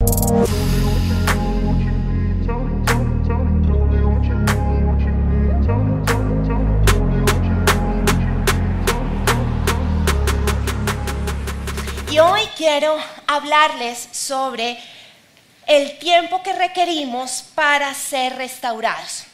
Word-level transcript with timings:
Y 0.00 0.04
hoy 12.20 12.42
quiero 12.56 12.96
hablarles 13.26 14.08
sobre 14.12 14.78
el 15.66 15.98
tiempo 15.98 16.44
que 16.44 16.52
requerimos 16.52 17.42
para 17.56 17.92
ser 17.92 18.36
restaurados. 18.36 19.24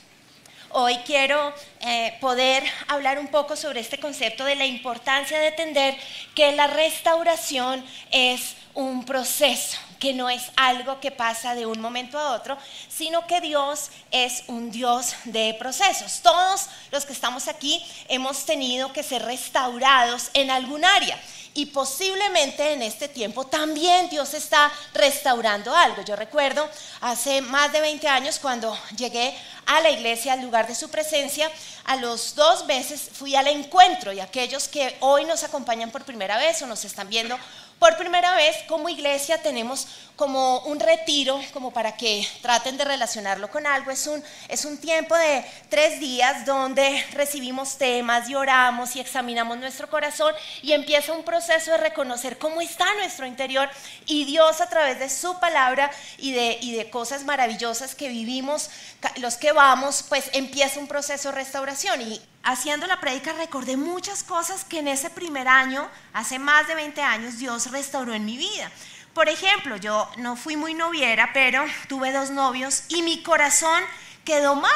Hoy 0.70 0.96
quiero 1.04 1.52
eh, 1.80 2.16
poder 2.22 2.64
hablar 2.88 3.18
un 3.18 3.28
poco 3.28 3.54
sobre 3.54 3.80
este 3.80 3.98
concepto 3.98 4.46
de 4.46 4.56
la 4.56 4.64
importancia 4.64 5.38
de 5.38 5.48
entender 5.48 5.94
que 6.34 6.52
la 6.52 6.68
restauración 6.68 7.84
es 8.10 8.56
un 8.74 9.04
proceso, 9.04 9.78
que 9.98 10.12
no 10.12 10.30
es 10.30 10.42
algo 10.56 11.00
que 11.00 11.10
pasa 11.10 11.54
de 11.54 11.66
un 11.66 11.80
momento 11.80 12.18
a 12.18 12.32
otro, 12.32 12.56
sino 12.88 13.26
que 13.26 13.40
Dios 13.40 13.90
es 14.10 14.44
un 14.48 14.70
Dios 14.70 15.14
de 15.24 15.54
procesos. 15.58 16.20
Todos 16.22 16.66
los 16.90 17.04
que 17.04 17.12
estamos 17.12 17.48
aquí 17.48 17.84
hemos 18.08 18.44
tenido 18.44 18.92
que 18.92 19.02
ser 19.02 19.22
restaurados 19.22 20.30
en 20.34 20.50
algún 20.50 20.84
área 20.84 21.20
y 21.54 21.66
posiblemente 21.66 22.72
en 22.72 22.82
este 22.82 23.08
tiempo 23.08 23.46
también 23.46 24.08
Dios 24.08 24.34
está 24.34 24.72
restaurando 24.92 25.74
algo. 25.74 26.02
Yo 26.02 26.16
recuerdo 26.16 26.68
hace 27.00 27.40
más 27.40 27.72
de 27.72 27.80
20 27.80 28.08
años 28.08 28.38
cuando 28.40 28.76
llegué 28.96 29.34
a 29.66 29.80
la 29.80 29.90
iglesia, 29.90 30.32
al 30.32 30.42
lugar 30.42 30.66
de 30.66 30.74
su 30.74 30.90
presencia, 30.90 31.50
a 31.84 31.96
los 31.96 32.34
dos 32.34 32.66
meses 32.66 33.08
fui 33.12 33.36
al 33.36 33.46
encuentro 33.46 34.12
y 34.12 34.20
aquellos 34.20 34.68
que 34.68 34.96
hoy 35.00 35.24
nos 35.24 35.44
acompañan 35.44 35.90
por 35.90 36.04
primera 36.04 36.36
vez 36.36 36.60
o 36.62 36.66
nos 36.66 36.84
están 36.84 37.08
viendo 37.08 37.38
por 37.84 37.98
primera 37.98 38.34
vez 38.34 38.56
como 38.66 38.88
iglesia 38.88 39.42
tenemos 39.42 39.86
como 40.16 40.60
un 40.60 40.80
retiro, 40.80 41.38
como 41.52 41.70
para 41.70 41.94
que 41.98 42.26
traten 42.40 42.78
de 42.78 42.84
relacionarlo 42.86 43.50
con 43.50 43.66
algo. 43.66 43.90
Es 43.90 44.06
un, 44.06 44.24
es 44.48 44.64
un 44.64 44.78
tiempo 44.78 45.14
de 45.14 45.44
tres 45.68 46.00
días 46.00 46.46
donde 46.46 47.04
recibimos 47.12 47.76
temas 47.76 48.26
y 48.30 48.34
oramos 48.34 48.96
y 48.96 49.00
examinamos 49.00 49.58
nuestro 49.58 49.90
corazón 49.90 50.32
y 50.62 50.72
empieza 50.72 51.12
un 51.12 51.24
proceso 51.24 51.72
de 51.72 51.76
reconocer 51.76 52.38
cómo 52.38 52.62
está 52.62 52.86
nuestro 52.94 53.26
interior 53.26 53.68
y 54.06 54.24
Dios 54.24 54.62
a 54.62 54.70
través 54.70 54.98
de 54.98 55.10
su 55.10 55.38
palabra 55.38 55.90
y 56.16 56.32
de, 56.32 56.56
y 56.62 56.74
de 56.74 56.88
cosas 56.88 57.24
maravillosas 57.24 57.94
que 57.94 58.08
vivimos, 58.08 58.70
los 59.16 59.36
que 59.36 59.52
vamos, 59.52 60.06
pues 60.08 60.30
empieza 60.32 60.80
un 60.80 60.88
proceso 60.88 61.28
de 61.28 61.34
restauración. 61.34 62.00
Y 62.00 62.22
haciendo 62.44 62.86
la 62.86 63.00
prédica 63.00 63.32
recordé 63.32 63.76
muchas 63.76 64.22
cosas 64.22 64.64
que 64.64 64.78
en 64.78 64.88
ese 64.88 65.10
primer 65.10 65.48
año, 65.48 65.88
hace 66.12 66.38
más 66.38 66.68
de 66.68 66.74
20 66.74 67.02
años, 67.02 67.38
Dios 67.38 67.70
restauró 67.70 68.14
en 68.14 68.24
mi 68.24 68.36
vida. 68.36 68.70
Por 69.14 69.28
ejemplo, 69.28 69.76
yo 69.76 70.08
no 70.18 70.36
fui 70.36 70.56
muy 70.56 70.74
noviera, 70.74 71.30
pero 71.32 71.64
tuve 71.88 72.12
dos 72.12 72.30
novios 72.30 72.84
y 72.88 73.02
mi 73.02 73.22
corazón 73.22 73.82
quedó 74.24 74.56
mal. 74.56 74.72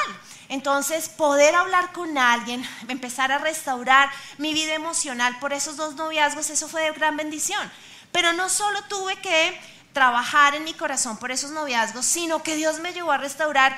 Entonces, 0.48 1.08
poder 1.08 1.54
hablar 1.54 1.92
con 1.92 2.16
alguien, 2.16 2.66
empezar 2.88 3.32
a 3.32 3.38
restaurar 3.38 4.10
mi 4.38 4.54
vida 4.54 4.74
emocional 4.74 5.38
por 5.38 5.52
esos 5.52 5.76
dos 5.76 5.94
noviazgos, 5.96 6.50
eso 6.50 6.68
fue 6.68 6.82
de 6.82 6.92
gran 6.92 7.16
bendición. 7.16 7.70
Pero 8.12 8.32
no 8.32 8.48
solo 8.48 8.80
tuve 8.84 9.16
que 9.16 9.60
trabajar 9.98 10.54
en 10.54 10.62
mi 10.62 10.74
corazón 10.74 11.16
por 11.16 11.32
esos 11.32 11.50
noviazgos, 11.50 12.06
sino 12.06 12.40
que 12.44 12.54
Dios 12.54 12.78
me 12.78 12.92
llevó 12.92 13.10
a 13.10 13.16
restaurar 13.16 13.76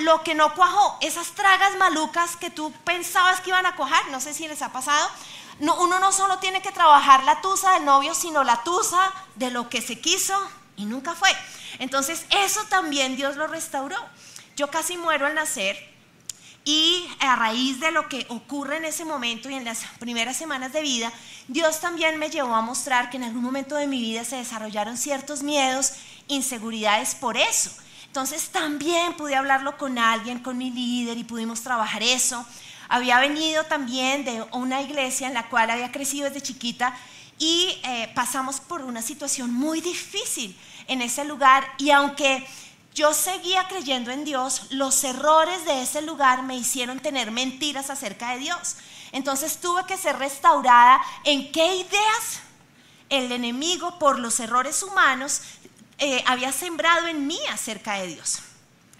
lo 0.00 0.24
que 0.24 0.34
no 0.34 0.56
cuajó, 0.56 0.98
esas 1.00 1.28
tragas 1.28 1.76
malucas 1.76 2.34
que 2.34 2.50
tú 2.50 2.72
pensabas 2.82 3.40
que 3.40 3.50
iban 3.50 3.64
a 3.64 3.76
cuajar, 3.76 4.08
no 4.08 4.20
sé 4.20 4.34
si 4.34 4.48
les 4.48 4.60
ha 4.60 4.72
pasado. 4.72 5.08
No, 5.60 5.76
uno 5.76 6.00
no 6.00 6.10
solo 6.10 6.38
tiene 6.38 6.62
que 6.62 6.72
trabajar 6.72 7.22
la 7.22 7.40
tusa 7.40 7.74
del 7.74 7.84
novio, 7.84 8.12
sino 8.12 8.42
la 8.42 8.64
tusa 8.64 9.12
de 9.36 9.52
lo 9.52 9.68
que 9.68 9.80
se 9.80 10.00
quiso 10.00 10.36
y 10.74 10.84
nunca 10.84 11.14
fue. 11.14 11.30
Entonces, 11.78 12.26
eso 12.30 12.64
también 12.64 13.14
Dios 13.14 13.36
lo 13.36 13.46
restauró. 13.46 13.96
Yo 14.56 14.68
casi 14.68 14.96
muero 14.96 15.26
al 15.26 15.36
nacer 15.36 15.91
y 16.64 17.06
a 17.18 17.36
raíz 17.36 17.80
de 17.80 17.90
lo 17.90 18.08
que 18.08 18.26
ocurre 18.28 18.76
en 18.76 18.84
ese 18.84 19.04
momento 19.04 19.50
y 19.50 19.54
en 19.54 19.64
las 19.64 19.84
primeras 19.98 20.36
semanas 20.36 20.72
de 20.72 20.82
vida, 20.82 21.12
Dios 21.48 21.80
también 21.80 22.18
me 22.18 22.30
llevó 22.30 22.54
a 22.54 22.62
mostrar 22.62 23.10
que 23.10 23.16
en 23.16 23.24
algún 23.24 23.42
momento 23.42 23.74
de 23.74 23.88
mi 23.88 24.00
vida 24.00 24.24
se 24.24 24.36
desarrollaron 24.36 24.96
ciertos 24.96 25.42
miedos, 25.42 25.92
inseguridades 26.28 27.14
por 27.14 27.36
eso. 27.36 27.70
Entonces 28.06 28.50
también 28.50 29.14
pude 29.14 29.34
hablarlo 29.34 29.76
con 29.76 29.98
alguien, 29.98 30.38
con 30.38 30.58
mi 30.58 30.70
líder 30.70 31.16
y 31.18 31.24
pudimos 31.24 31.62
trabajar 31.62 32.02
eso. 32.02 32.46
Había 32.88 33.18
venido 33.18 33.64
también 33.64 34.24
de 34.24 34.44
una 34.52 34.82
iglesia 34.82 35.26
en 35.26 35.34
la 35.34 35.48
cual 35.48 35.70
había 35.70 35.90
crecido 35.90 36.26
desde 36.26 36.42
chiquita 36.42 36.94
y 37.38 37.80
eh, 37.84 38.12
pasamos 38.14 38.60
por 38.60 38.82
una 38.82 39.02
situación 39.02 39.52
muy 39.52 39.80
difícil 39.80 40.56
en 40.86 41.02
ese 41.02 41.24
lugar 41.24 41.64
y 41.78 41.90
aunque 41.90 42.46
yo 42.94 43.14
seguía 43.14 43.66
creyendo 43.68 44.10
en 44.10 44.24
Dios, 44.24 44.66
los 44.70 45.02
errores 45.04 45.64
de 45.64 45.82
ese 45.82 46.02
lugar 46.02 46.42
me 46.42 46.56
hicieron 46.56 47.00
tener 47.00 47.30
mentiras 47.30 47.88
acerca 47.88 48.32
de 48.32 48.38
Dios. 48.38 48.76
Entonces 49.12 49.58
tuve 49.58 49.84
que 49.86 49.96
ser 49.96 50.18
restaurada 50.18 51.00
en 51.24 51.52
qué 51.52 51.76
ideas 51.76 52.40
el 53.08 53.32
enemigo 53.32 53.98
por 53.98 54.18
los 54.18 54.40
errores 54.40 54.82
humanos 54.82 55.42
eh, 55.98 56.22
había 56.26 56.52
sembrado 56.52 57.06
en 57.06 57.26
mí 57.26 57.38
acerca 57.50 57.94
de 57.94 58.08
Dios. 58.08 58.40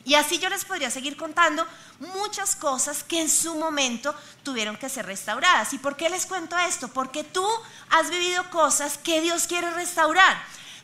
Y 0.04 0.14
así 0.14 0.38
yo 0.38 0.48
les 0.48 0.64
podría 0.64 0.90
seguir 0.90 1.16
contando 1.16 1.66
muchas 2.00 2.56
cosas 2.56 3.04
que 3.04 3.20
en 3.20 3.30
su 3.30 3.54
momento 3.54 4.14
tuvieron 4.42 4.76
que 4.76 4.88
ser 4.88 5.06
restauradas. 5.06 5.72
¿Y 5.72 5.78
por 5.78 5.96
qué 5.96 6.10
les 6.10 6.26
cuento 6.26 6.58
esto? 6.58 6.88
Porque 6.88 7.24
tú 7.24 7.46
has 7.90 8.10
vivido 8.10 8.48
cosas 8.50 8.98
que 8.98 9.20
Dios 9.20 9.46
quiere 9.46 9.70
restaurar. 9.70 10.42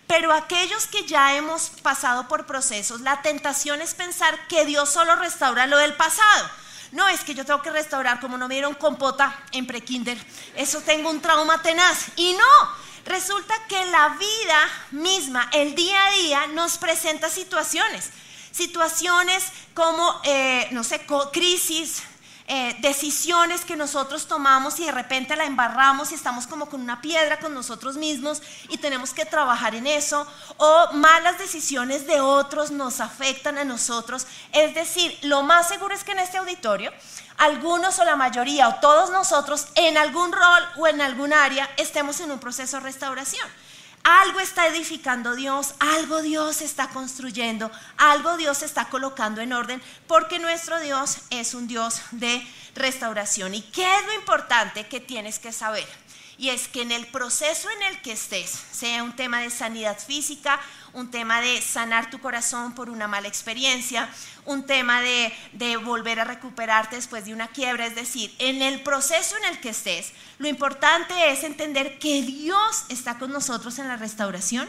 Pero 0.08 0.32
aquellos 0.32 0.86
que 0.86 1.04
ya 1.06 1.36
hemos 1.36 1.68
pasado 1.82 2.26
por 2.28 2.46
procesos, 2.46 3.02
la 3.02 3.20
tentación 3.20 3.82
es 3.82 3.94
pensar 3.94 4.48
que 4.48 4.64
Dios 4.64 4.88
solo 4.88 5.14
restaura 5.16 5.66
lo 5.66 5.76
del 5.76 5.94
pasado. 5.94 6.50
No, 6.92 7.06
es 7.08 7.20
que 7.20 7.34
yo 7.34 7.44
tengo 7.44 7.60
que 7.60 7.70
restaurar 7.70 8.18
como 8.18 8.38
no 8.38 8.48
me 8.48 8.54
dieron 8.54 8.74
compota 8.74 9.38
en 9.52 9.66
prekinder. 9.66 10.18
Eso 10.56 10.80
tengo 10.80 11.10
un 11.10 11.20
trauma 11.20 11.60
tenaz. 11.62 12.06
Y 12.16 12.32
no, 12.32 12.74
resulta 13.04 13.54
que 13.68 13.84
la 13.86 14.08
vida 14.18 14.70
misma, 14.92 15.50
el 15.52 15.74
día 15.74 16.06
a 16.06 16.10
día, 16.12 16.46
nos 16.48 16.78
presenta 16.78 17.28
situaciones. 17.28 18.08
Situaciones 18.50 19.44
como, 19.74 20.22
eh, 20.24 20.68
no 20.70 20.82
sé, 20.84 21.04
crisis, 21.30 22.02
eh, 22.50 22.74
decisiones 22.80 23.62
que 23.62 23.76
nosotros 23.76 24.26
tomamos 24.26 24.80
y 24.80 24.86
de 24.86 24.92
repente 24.92 25.36
la 25.36 25.44
embarramos 25.44 26.10
y 26.10 26.14
estamos 26.14 26.46
como 26.46 26.66
con 26.70 26.80
una 26.80 27.02
piedra 27.02 27.38
con 27.40 27.52
nosotros 27.52 27.98
mismos 27.98 28.40
y 28.70 28.78
tenemos 28.78 29.12
que 29.12 29.26
trabajar 29.26 29.74
en 29.74 29.86
eso, 29.86 30.26
o 30.56 30.92
malas 30.94 31.38
decisiones 31.38 32.06
de 32.06 32.20
otros 32.20 32.70
nos 32.70 33.00
afectan 33.00 33.58
a 33.58 33.64
nosotros. 33.64 34.26
Es 34.52 34.74
decir, 34.74 35.18
lo 35.22 35.42
más 35.42 35.68
seguro 35.68 35.94
es 35.94 36.04
que 36.04 36.12
en 36.12 36.20
este 36.20 36.38
auditorio, 36.38 36.90
algunos 37.36 37.98
o 37.98 38.04
la 38.06 38.16
mayoría 38.16 38.68
o 38.68 38.74
todos 38.76 39.10
nosotros 39.10 39.68
en 39.74 39.98
algún 39.98 40.32
rol 40.32 40.68
o 40.78 40.86
en 40.86 41.02
algún 41.02 41.34
área 41.34 41.68
estemos 41.76 42.18
en 42.20 42.30
un 42.30 42.38
proceso 42.38 42.78
de 42.78 42.84
restauración. 42.84 43.46
Algo 44.02 44.40
está 44.40 44.66
edificando 44.68 45.34
Dios, 45.34 45.74
algo 45.80 46.22
Dios 46.22 46.62
está 46.62 46.88
construyendo, 46.88 47.70
algo 47.96 48.36
Dios 48.36 48.62
está 48.62 48.86
colocando 48.86 49.40
en 49.40 49.52
orden, 49.52 49.82
porque 50.06 50.38
nuestro 50.38 50.80
Dios 50.80 51.18
es 51.30 51.54
un 51.54 51.68
Dios 51.68 52.00
de 52.12 52.46
restauración. 52.74 53.54
¿Y 53.54 53.62
qué 53.62 53.86
es 53.98 54.06
lo 54.06 54.14
importante 54.14 54.86
que 54.86 55.00
tienes 55.00 55.38
que 55.38 55.52
saber? 55.52 55.86
Y 56.38 56.50
es 56.50 56.68
que 56.68 56.82
en 56.82 56.92
el 56.92 57.06
proceso 57.08 57.68
en 57.68 57.82
el 57.82 58.00
que 58.00 58.12
estés, 58.12 58.56
sea 58.70 59.02
un 59.02 59.16
tema 59.16 59.40
de 59.40 59.50
sanidad 59.50 59.98
física, 59.98 60.60
un 60.92 61.10
tema 61.10 61.40
de 61.40 61.60
sanar 61.60 62.10
tu 62.10 62.20
corazón 62.20 62.76
por 62.76 62.90
una 62.90 63.08
mala 63.08 63.26
experiencia, 63.26 64.08
un 64.44 64.64
tema 64.64 65.02
de, 65.02 65.34
de, 65.52 65.76
volver 65.76 66.20
a 66.20 66.24
recuperarte 66.24 66.94
después 66.94 67.24
de 67.24 67.34
una 67.34 67.48
quiebra, 67.48 67.86
es 67.86 67.96
decir, 67.96 68.32
en 68.38 68.62
el 68.62 68.82
proceso 68.82 69.36
en 69.36 69.46
el 69.46 69.60
que 69.60 69.70
estés, 69.70 70.12
lo 70.38 70.46
importante 70.46 71.32
es 71.32 71.42
entender 71.42 71.98
que 71.98 72.22
Dios 72.22 72.84
está 72.88 73.18
con 73.18 73.32
nosotros 73.32 73.78
en 73.80 73.88
la 73.88 73.96
restauración, 73.96 74.68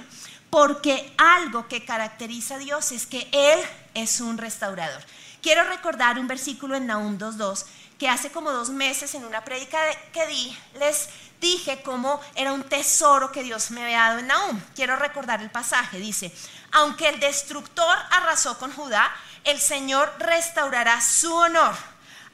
porque 0.50 1.14
algo 1.18 1.68
que 1.68 1.86
caracteriza 1.86 2.56
a 2.56 2.60
Dios 2.60 2.92
es 2.92 3.06
que 3.06 3.28
Él 3.32 3.60
es 3.94 4.20
un 4.22 4.40
restaurador. 4.40 5.04
Quiero 5.42 5.64
recordar 5.64 6.20
un 6.20 6.28
versículo 6.28 6.76
en 6.76 6.88
Nahum 6.88 7.18
2.2 7.18 7.66
que 7.98 8.10
hace 8.10 8.32
como 8.32 8.52
dos 8.52 8.70
meses 8.70 9.14
en 9.14 9.26
una 9.26 9.44
prédica 9.44 9.78
que 10.14 10.26
di 10.28 10.58
les 10.80 11.10
dije 11.40 11.82
cómo 11.82 12.20
era 12.36 12.54
un 12.54 12.64
tesoro 12.64 13.32
que 13.32 13.44
Dios 13.44 13.72
me 13.72 13.84
había 13.84 14.00
dado 14.00 14.20
en 14.20 14.28
Nahum. 14.28 14.62
Quiero 14.76 14.96
recordar 14.96 15.42
el 15.42 15.50
pasaje. 15.50 16.00
Dice, 16.00 16.34
aunque 16.72 17.10
el 17.10 17.20
destructor 17.20 17.98
arrasó 18.12 18.58
con 18.58 18.72
Judá, 18.74 19.12
el 19.44 19.60
Señor 19.60 20.14
restaurará 20.20 21.02
su 21.02 21.34
honor. 21.34 21.76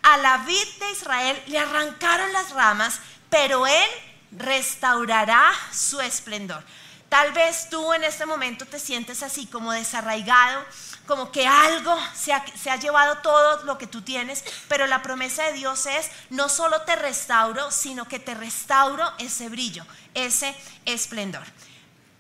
A 0.04 0.18
la 0.18 0.38
vid 0.40 0.68
de 0.80 0.92
Israel 0.92 1.44
le 1.48 1.60
arrancaron 1.60 2.32
las 2.34 2.52
ramas, 2.52 3.00
pero 3.30 3.66
Él 3.66 3.90
restaurará 4.32 5.52
su 5.72 6.00
esplendor. 6.02 6.64
Tal 7.10 7.32
vez 7.32 7.70
tú 7.70 7.94
en 7.94 8.04
este 8.04 8.26
momento 8.26 8.66
te 8.66 8.80
sientes 8.80 9.24
así 9.24 9.46
como 9.46 9.72
desarraigado, 9.72 10.66
como 11.06 11.32
que 11.32 11.48
algo 11.48 11.96
se 12.14 12.34
ha, 12.34 12.76
llevado 12.78 13.20
todo 13.20 13.64
lo 13.64 13.78
que 13.78 13.88
tú 13.88 14.02
tienes, 14.02 14.44
pero 14.68 14.88
la 14.88 15.02
promesa 15.02 15.44
de 15.44 15.54
Dios 15.54 15.86
es, 15.86 16.10
no 16.30 16.50
solo 16.50 16.82
te 16.82 16.96
restauro, 16.96 17.72
sino 17.72 18.08
que 18.08 18.20
te 18.20 18.34
restauro 18.34 19.12
ese 19.18 19.50
brillo, 19.50 19.86
ese 20.14 20.56
esplendor. 20.86 21.44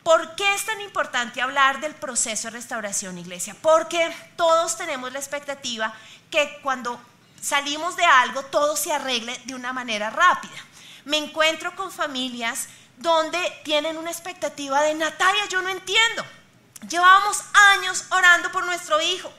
¿Por 0.03 0.35
qué 0.35 0.53
es 0.53 0.65
tan 0.65 0.79
importante 0.81 1.41
hablar 1.41 1.79
del 1.79 1.95
proceso 1.95 2.47
de 2.47 2.57
restauración, 2.57 3.17
iglesia? 3.17 3.55
Porque 3.61 4.15
todos 4.35 4.77
tenemos 4.77 5.11
la 5.11 5.19
expectativa 5.19 5.93
que 6.29 6.59
cuando 6.61 6.99
salimos 7.41 7.95
de 7.95 8.05
algo 8.05 8.43
todo 8.43 8.75
se 8.75 8.93
arregle 8.93 9.39
de 9.45 9.55
una 9.55 9.73
manera 9.73 10.11
rápida. 10.11 10.53
Me 11.05 11.17
encuentro 11.17 11.75
con 11.75 11.91
familias 11.91 12.67
donde 12.97 13.39
tienen 13.63 13.97
una 13.97 14.11
expectativa 14.11 14.81
de 14.83 14.93
Natalia, 14.93 15.45
yo 15.49 15.61
no 15.61 15.69
entiendo. 15.69 16.23
Llevábamos 16.89 17.41
años 17.73 18.05
orando 18.09 18.51
por 18.51 18.65
nuestro 18.65 19.01
hijo. 19.01 19.31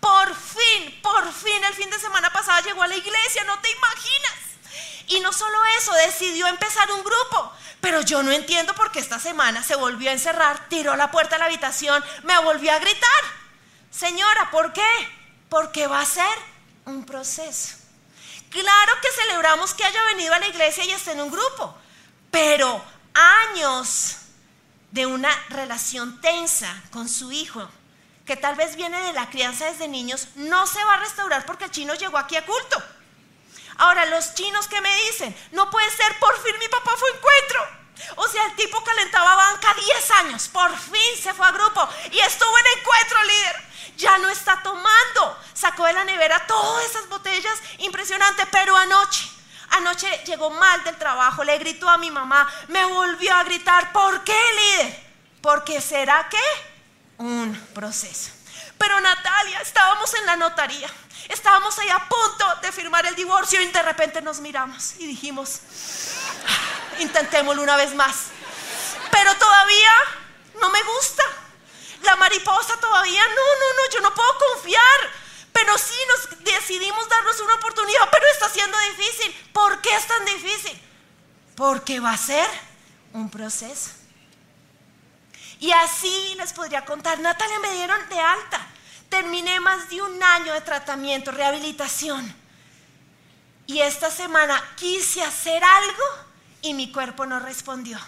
Por 0.00 0.34
fin, 0.34 1.00
por 1.02 1.32
fin, 1.32 1.62
el 1.64 1.74
fin 1.74 1.90
de 1.90 1.98
semana 1.98 2.30
pasado 2.32 2.62
llegó 2.64 2.82
a 2.82 2.88
la 2.88 2.96
iglesia, 2.96 3.44
no 3.44 3.58
te 3.60 3.70
imaginas. 3.70 4.32
Y 5.08 5.20
no 5.20 5.32
solo 5.32 5.58
eso, 5.78 5.92
decidió 5.94 6.46
empezar 6.46 6.90
un 6.92 7.02
grupo. 7.02 7.52
Pero 7.80 8.00
yo 8.02 8.22
no 8.22 8.32
entiendo 8.32 8.74
por 8.74 8.90
qué 8.90 8.98
esta 8.98 9.18
semana 9.18 9.62
se 9.62 9.76
volvió 9.76 10.10
a 10.10 10.12
encerrar, 10.12 10.68
tiró 10.68 10.96
la 10.96 11.10
puerta 11.10 11.36
de 11.36 11.40
la 11.40 11.46
habitación, 11.46 12.04
me 12.24 12.38
volvió 12.38 12.72
a 12.72 12.78
gritar. 12.78 13.24
Señora, 13.90 14.50
¿por 14.50 14.72
qué? 14.72 14.90
Porque 15.48 15.86
va 15.86 16.00
a 16.00 16.06
ser 16.06 16.38
un 16.84 17.06
proceso. 17.06 17.76
Claro 18.50 18.92
que 19.00 19.10
celebramos 19.12 19.74
que 19.74 19.84
haya 19.84 20.02
venido 20.04 20.34
a 20.34 20.38
la 20.38 20.48
iglesia 20.48 20.84
y 20.84 20.90
esté 20.90 21.12
en 21.12 21.20
un 21.20 21.30
grupo, 21.30 21.76
pero 22.30 22.82
años 23.14 24.16
de 24.90 25.06
una 25.06 25.30
relación 25.50 26.20
tensa 26.20 26.82
con 26.90 27.08
su 27.08 27.32
hijo, 27.32 27.68
que 28.24 28.36
tal 28.36 28.56
vez 28.56 28.76
viene 28.76 29.00
de 29.02 29.12
la 29.12 29.30
crianza 29.30 29.66
desde 29.66 29.88
niños, 29.88 30.28
no 30.36 30.66
se 30.66 30.82
va 30.84 30.94
a 30.94 31.00
restaurar 31.00 31.46
porque 31.46 31.64
el 31.64 31.70
chino 31.70 31.94
llegó 31.94 32.18
aquí 32.18 32.36
a 32.36 32.44
culto. 32.44 32.82
Ahora, 33.78 34.06
los 34.06 34.34
chinos 34.34 34.66
que 34.66 34.80
me 34.80 34.94
dicen, 35.06 35.34
no 35.52 35.70
puede 35.70 35.90
ser, 35.90 36.18
por 36.18 36.36
fin 36.42 36.54
mi 36.58 36.68
papá 36.68 36.92
fue 36.96 37.08
encuentro. 37.10 37.78
O 38.16 38.28
sea, 38.28 38.44
el 38.46 38.54
tipo 38.54 38.82
calentaba 38.82 39.34
banca 39.34 39.74
10 39.74 40.10
años, 40.10 40.48
por 40.48 40.76
fin 40.76 41.22
se 41.22 41.34
fue 41.34 41.46
a 41.46 41.52
grupo 41.52 41.88
y 42.10 42.18
estuvo 42.18 42.58
en 42.58 42.78
encuentro, 42.78 43.24
líder. 43.24 43.68
Ya 43.96 44.18
no 44.18 44.28
está 44.28 44.62
tomando. 44.62 45.38
Sacó 45.54 45.84
de 45.84 45.92
la 45.92 46.04
nevera 46.04 46.46
todas 46.46 46.84
esas 46.84 47.08
botellas, 47.08 47.60
impresionante, 47.78 48.46
pero 48.46 48.76
anoche 48.76 49.37
Anoche 49.70 50.08
llegó 50.24 50.50
mal 50.50 50.82
del 50.84 50.96
trabajo, 50.96 51.44
le 51.44 51.58
gritó 51.58 51.88
a 51.88 51.98
mi 51.98 52.10
mamá, 52.10 52.48
me 52.68 52.84
volvió 52.86 53.34
a 53.34 53.44
gritar. 53.44 53.92
¿Por 53.92 54.24
qué, 54.24 54.38
líder? 54.56 55.08
Porque 55.42 55.80
será 55.80 56.28
que 56.28 56.38
un 57.18 57.54
proceso. 57.74 58.30
Pero 58.78 59.00
Natalia, 59.00 59.60
estábamos 59.60 60.12
en 60.14 60.26
la 60.26 60.36
notaría, 60.36 60.88
estábamos 61.28 61.78
ahí 61.78 61.90
a 61.90 62.08
punto 62.08 62.46
de 62.62 62.72
firmar 62.72 63.04
el 63.06 63.14
divorcio 63.14 63.60
y 63.60 63.66
de 63.66 63.82
repente 63.82 64.22
nos 64.22 64.40
miramos 64.40 64.94
y 64.98 65.06
dijimos, 65.06 65.60
ah, 66.46 67.00
intentémoslo 67.00 67.62
una 67.62 67.76
vez 67.76 67.94
más. 67.94 68.28
Pero 69.10 69.34
todavía 69.34 69.90
no 70.60 70.70
me 70.70 70.82
gusta. 70.82 71.24
La 72.02 72.14
mariposa 72.16 72.76
todavía, 72.78 73.22
no, 73.26 73.34
no, 73.34 73.74
no, 73.74 73.90
yo 73.92 74.00
no 74.00 74.14
puedo 74.14 74.38
confiar. 74.38 75.27
Pero 75.60 75.76
sí 75.76 75.96
nos 76.06 76.44
decidimos 76.44 77.08
darnos 77.08 77.40
una 77.40 77.54
oportunidad, 77.56 78.08
pero 78.12 78.24
está 78.32 78.48
siendo 78.48 78.76
difícil. 78.96 79.34
¿Por 79.52 79.80
qué 79.80 79.92
es 79.96 80.06
tan 80.06 80.24
difícil? 80.24 80.80
Porque 81.56 81.98
va 81.98 82.12
a 82.12 82.16
ser 82.16 82.48
un 83.12 83.28
proceso. 83.28 83.90
Y 85.58 85.72
así 85.72 86.36
les 86.36 86.52
podría 86.52 86.84
contar, 86.84 87.18
Natalia 87.18 87.58
me 87.58 87.72
dieron 87.72 88.08
de 88.08 88.20
alta. 88.20 88.68
Terminé 89.08 89.58
más 89.58 89.90
de 89.90 90.00
un 90.00 90.22
año 90.22 90.52
de 90.52 90.60
tratamiento, 90.60 91.32
rehabilitación. 91.32 92.32
Y 93.66 93.80
esta 93.80 94.12
semana 94.12 94.62
quise 94.76 95.22
hacer 95.22 95.64
algo 95.64 96.04
y 96.62 96.72
mi 96.72 96.92
cuerpo 96.92 97.26
no 97.26 97.40
respondió. 97.40 97.98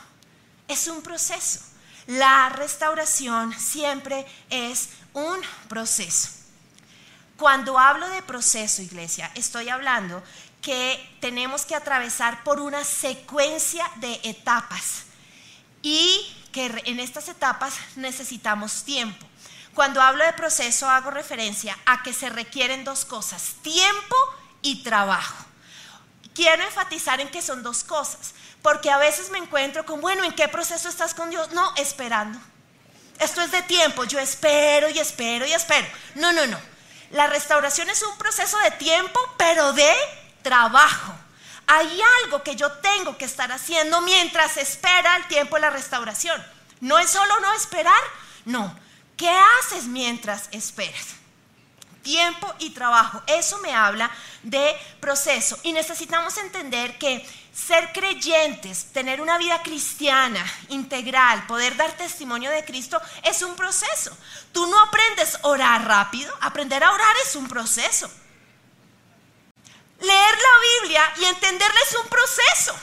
Es 0.68 0.86
un 0.86 1.02
proceso. 1.02 1.58
La 2.06 2.48
restauración 2.50 3.52
siempre 3.58 4.24
es 4.50 4.90
un 5.14 5.40
proceso. 5.68 6.39
Cuando 7.40 7.78
hablo 7.78 8.06
de 8.10 8.20
proceso, 8.20 8.82
iglesia, 8.82 9.30
estoy 9.34 9.70
hablando 9.70 10.22
que 10.60 11.16
tenemos 11.22 11.64
que 11.64 11.74
atravesar 11.74 12.44
por 12.44 12.60
una 12.60 12.84
secuencia 12.84 13.90
de 13.96 14.20
etapas 14.24 15.04
y 15.80 16.20
que 16.52 16.66
en 16.84 17.00
estas 17.00 17.28
etapas 17.28 17.72
necesitamos 17.96 18.84
tiempo. 18.84 19.26
Cuando 19.72 20.02
hablo 20.02 20.22
de 20.22 20.34
proceso 20.34 20.86
hago 20.90 21.10
referencia 21.10 21.78
a 21.86 22.02
que 22.02 22.12
se 22.12 22.28
requieren 22.28 22.84
dos 22.84 23.06
cosas, 23.06 23.54
tiempo 23.62 24.16
y 24.60 24.82
trabajo. 24.82 25.46
Quiero 26.34 26.62
enfatizar 26.62 27.22
en 27.22 27.30
que 27.30 27.40
son 27.40 27.62
dos 27.62 27.84
cosas, 27.84 28.34
porque 28.60 28.90
a 28.90 28.98
veces 28.98 29.30
me 29.30 29.38
encuentro 29.38 29.86
con, 29.86 30.02
bueno, 30.02 30.24
¿en 30.24 30.34
qué 30.34 30.46
proceso 30.48 30.90
estás 30.90 31.14
con 31.14 31.30
Dios? 31.30 31.52
No, 31.52 31.72
esperando. 31.76 32.38
Esto 33.18 33.40
es 33.40 33.50
de 33.50 33.62
tiempo, 33.62 34.04
yo 34.04 34.18
espero 34.18 34.90
y 34.90 34.98
espero 34.98 35.46
y 35.46 35.54
espero. 35.54 35.88
No, 36.16 36.34
no, 36.34 36.46
no. 36.46 36.79
La 37.10 37.26
restauración 37.26 37.90
es 37.90 38.02
un 38.02 38.16
proceso 38.18 38.58
de 38.58 38.70
tiempo, 38.72 39.20
pero 39.36 39.72
de 39.72 39.92
trabajo. 40.42 41.12
Hay 41.66 42.00
algo 42.24 42.42
que 42.42 42.56
yo 42.56 42.70
tengo 42.72 43.16
que 43.16 43.24
estar 43.24 43.50
haciendo 43.52 44.00
mientras 44.00 44.56
espera 44.56 45.16
el 45.16 45.26
tiempo 45.26 45.56
de 45.56 45.62
la 45.62 45.70
restauración. 45.70 46.44
No 46.80 46.98
es 46.98 47.10
solo 47.10 47.38
no 47.40 47.52
esperar, 47.54 48.02
no. 48.44 48.76
¿Qué 49.16 49.30
haces 49.60 49.84
mientras 49.84 50.48
esperas? 50.50 51.19
Tiempo 52.02 52.52
y 52.58 52.70
trabajo. 52.70 53.22
Eso 53.26 53.58
me 53.58 53.74
habla 53.74 54.10
de 54.42 54.76
proceso. 55.00 55.58
Y 55.62 55.72
necesitamos 55.72 56.36
entender 56.38 56.98
que 56.98 57.26
ser 57.54 57.92
creyentes, 57.92 58.92
tener 58.92 59.20
una 59.20 59.38
vida 59.38 59.62
cristiana 59.62 60.44
integral, 60.68 61.46
poder 61.46 61.76
dar 61.76 61.92
testimonio 61.96 62.50
de 62.50 62.64
Cristo 62.64 63.00
es 63.22 63.42
un 63.42 63.54
proceso. 63.56 64.16
Tú 64.52 64.66
no 64.66 64.80
aprendes 64.80 65.36
a 65.36 65.48
orar 65.48 65.86
rápido, 65.86 66.32
aprender 66.40 66.82
a 66.82 66.92
orar 66.92 67.16
es 67.26 67.36
un 67.36 67.48
proceso. 67.48 68.10
Leer 70.00 70.34
la 70.38 70.82
Biblia 70.82 71.12
y 71.20 71.24
entenderla 71.26 71.80
es 71.86 71.96
un 71.96 72.08
proceso. 72.08 72.74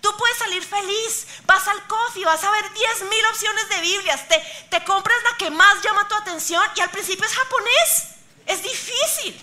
Tú 0.00 0.10
puedes 0.16 0.36
salir 0.36 0.64
feliz, 0.64 1.26
vas 1.44 1.66
al 1.68 1.86
coffee, 1.86 2.24
vas 2.24 2.42
a 2.42 2.50
ver 2.50 2.72
10 2.72 3.02
mil 3.02 3.26
opciones 3.26 3.68
de 3.68 3.80
Biblias, 3.80 4.28
te, 4.28 4.66
te 4.68 4.84
compras 4.84 5.16
la 5.30 5.36
que 5.36 5.50
más 5.50 5.80
llama 5.82 6.08
tu 6.08 6.14
atención 6.16 6.62
y 6.76 6.80
al 6.80 6.90
principio 6.90 7.24
es 7.24 7.34
japonés. 7.34 8.11
Es 8.46 8.62
difícil. 8.62 9.40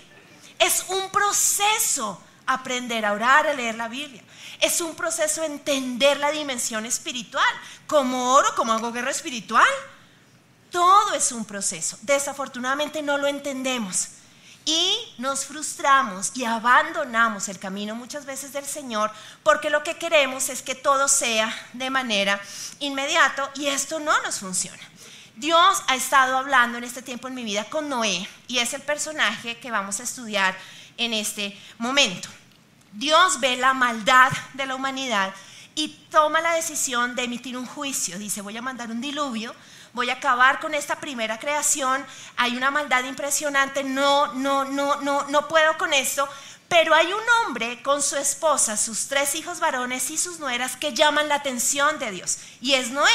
Es 0.58 0.84
un 0.88 1.10
proceso 1.10 2.20
aprender 2.46 3.04
a 3.04 3.12
orar, 3.12 3.46
a 3.46 3.54
leer 3.54 3.76
la 3.76 3.88
Biblia. 3.88 4.22
Es 4.60 4.80
un 4.80 4.94
proceso 4.94 5.42
entender 5.42 6.18
la 6.18 6.30
dimensión 6.30 6.84
espiritual. 6.84 7.54
Como 7.86 8.34
oro, 8.34 8.54
como 8.54 8.72
hago 8.72 8.92
guerra 8.92 9.10
espiritual. 9.10 9.68
Todo 10.70 11.14
es 11.14 11.32
un 11.32 11.44
proceso. 11.44 11.98
Desafortunadamente 12.02 13.02
no 13.02 13.18
lo 13.18 13.26
entendemos. 13.26 14.08
Y 14.64 14.94
nos 15.18 15.46
frustramos 15.46 16.32
y 16.34 16.44
abandonamos 16.44 17.48
el 17.48 17.58
camino 17.58 17.94
muchas 17.94 18.26
veces 18.26 18.52
del 18.52 18.66
Señor 18.66 19.10
porque 19.42 19.70
lo 19.70 19.82
que 19.82 19.96
queremos 19.96 20.50
es 20.50 20.60
que 20.60 20.74
todo 20.74 21.08
sea 21.08 21.52
de 21.72 21.88
manera 21.88 22.40
inmediata 22.78 23.50
y 23.54 23.66
esto 23.66 23.98
no 23.98 24.20
nos 24.22 24.38
funciona. 24.38 24.89
Dios 25.36 25.82
ha 25.86 25.96
estado 25.96 26.36
hablando 26.36 26.78
en 26.78 26.84
este 26.84 27.02
tiempo 27.02 27.28
en 27.28 27.34
mi 27.34 27.44
vida 27.44 27.64
con 27.64 27.88
Noé 27.88 28.28
y 28.48 28.58
es 28.58 28.74
el 28.74 28.82
personaje 28.82 29.58
que 29.58 29.70
vamos 29.70 30.00
a 30.00 30.02
estudiar 30.02 30.56
en 30.96 31.14
este 31.14 31.58
momento. 31.78 32.28
Dios 32.92 33.40
ve 33.40 33.56
la 33.56 33.72
maldad 33.72 34.32
de 34.54 34.66
la 34.66 34.74
humanidad 34.74 35.32
y 35.74 35.88
toma 36.10 36.40
la 36.40 36.54
decisión 36.54 37.14
de 37.14 37.24
emitir 37.24 37.56
un 37.56 37.66
juicio. 37.66 38.18
Dice, 38.18 38.42
voy 38.42 38.56
a 38.56 38.62
mandar 38.62 38.90
un 38.90 39.00
diluvio, 39.00 39.54
voy 39.92 40.10
a 40.10 40.14
acabar 40.14 40.60
con 40.60 40.74
esta 40.74 40.96
primera 41.00 41.38
creación, 41.38 42.04
hay 42.36 42.56
una 42.56 42.70
maldad 42.70 43.04
impresionante, 43.04 43.84
no, 43.84 44.34
no, 44.34 44.64
no, 44.64 45.00
no, 45.00 45.26
no 45.28 45.48
puedo 45.48 45.78
con 45.78 45.92
esto. 45.92 46.28
Pero 46.68 46.94
hay 46.94 47.12
un 47.12 47.22
hombre 47.42 47.82
con 47.82 48.00
su 48.00 48.16
esposa, 48.16 48.76
sus 48.76 49.08
tres 49.08 49.34
hijos 49.34 49.58
varones 49.58 50.08
y 50.10 50.16
sus 50.16 50.38
nueras 50.38 50.76
que 50.76 50.94
llaman 50.94 51.28
la 51.28 51.36
atención 51.36 51.98
de 51.98 52.12
Dios. 52.12 52.38
Y 52.60 52.74
es 52.74 52.90
Noé. 52.90 53.10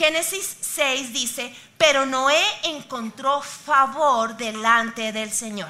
Génesis 0.00 0.56
6 0.62 1.12
dice, 1.12 1.54
pero 1.76 2.06
Noé 2.06 2.42
encontró 2.62 3.42
favor 3.42 4.34
delante 4.34 5.12
del 5.12 5.30
Señor. 5.30 5.68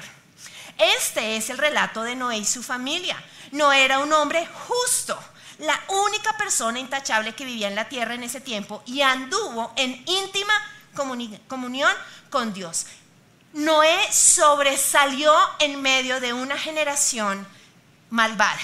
Este 0.77 1.35
es 1.35 1.49
el 1.49 1.57
relato 1.57 2.01
de 2.03 2.15
Noé 2.15 2.37
y 2.37 2.45
su 2.45 2.63
familia 2.63 3.21
no 3.51 3.73
era 3.73 3.99
un 3.99 4.13
hombre 4.13 4.47
justo, 4.69 5.21
la 5.59 5.77
única 5.89 6.37
persona 6.37 6.79
intachable 6.79 7.35
que 7.35 7.43
vivía 7.43 7.67
en 7.67 7.75
la 7.75 7.89
tierra 7.89 8.13
en 8.13 8.23
ese 8.23 8.39
tiempo 8.39 8.81
y 8.85 9.01
anduvo 9.01 9.73
en 9.75 10.01
íntima 10.07 10.53
comunión 11.49 11.91
con 12.29 12.53
Dios. 12.53 12.85
Noé 13.51 13.99
sobresalió 14.13 15.35
en 15.59 15.81
medio 15.81 16.21
de 16.21 16.31
una 16.31 16.57
generación 16.57 17.45
malvada. 18.09 18.61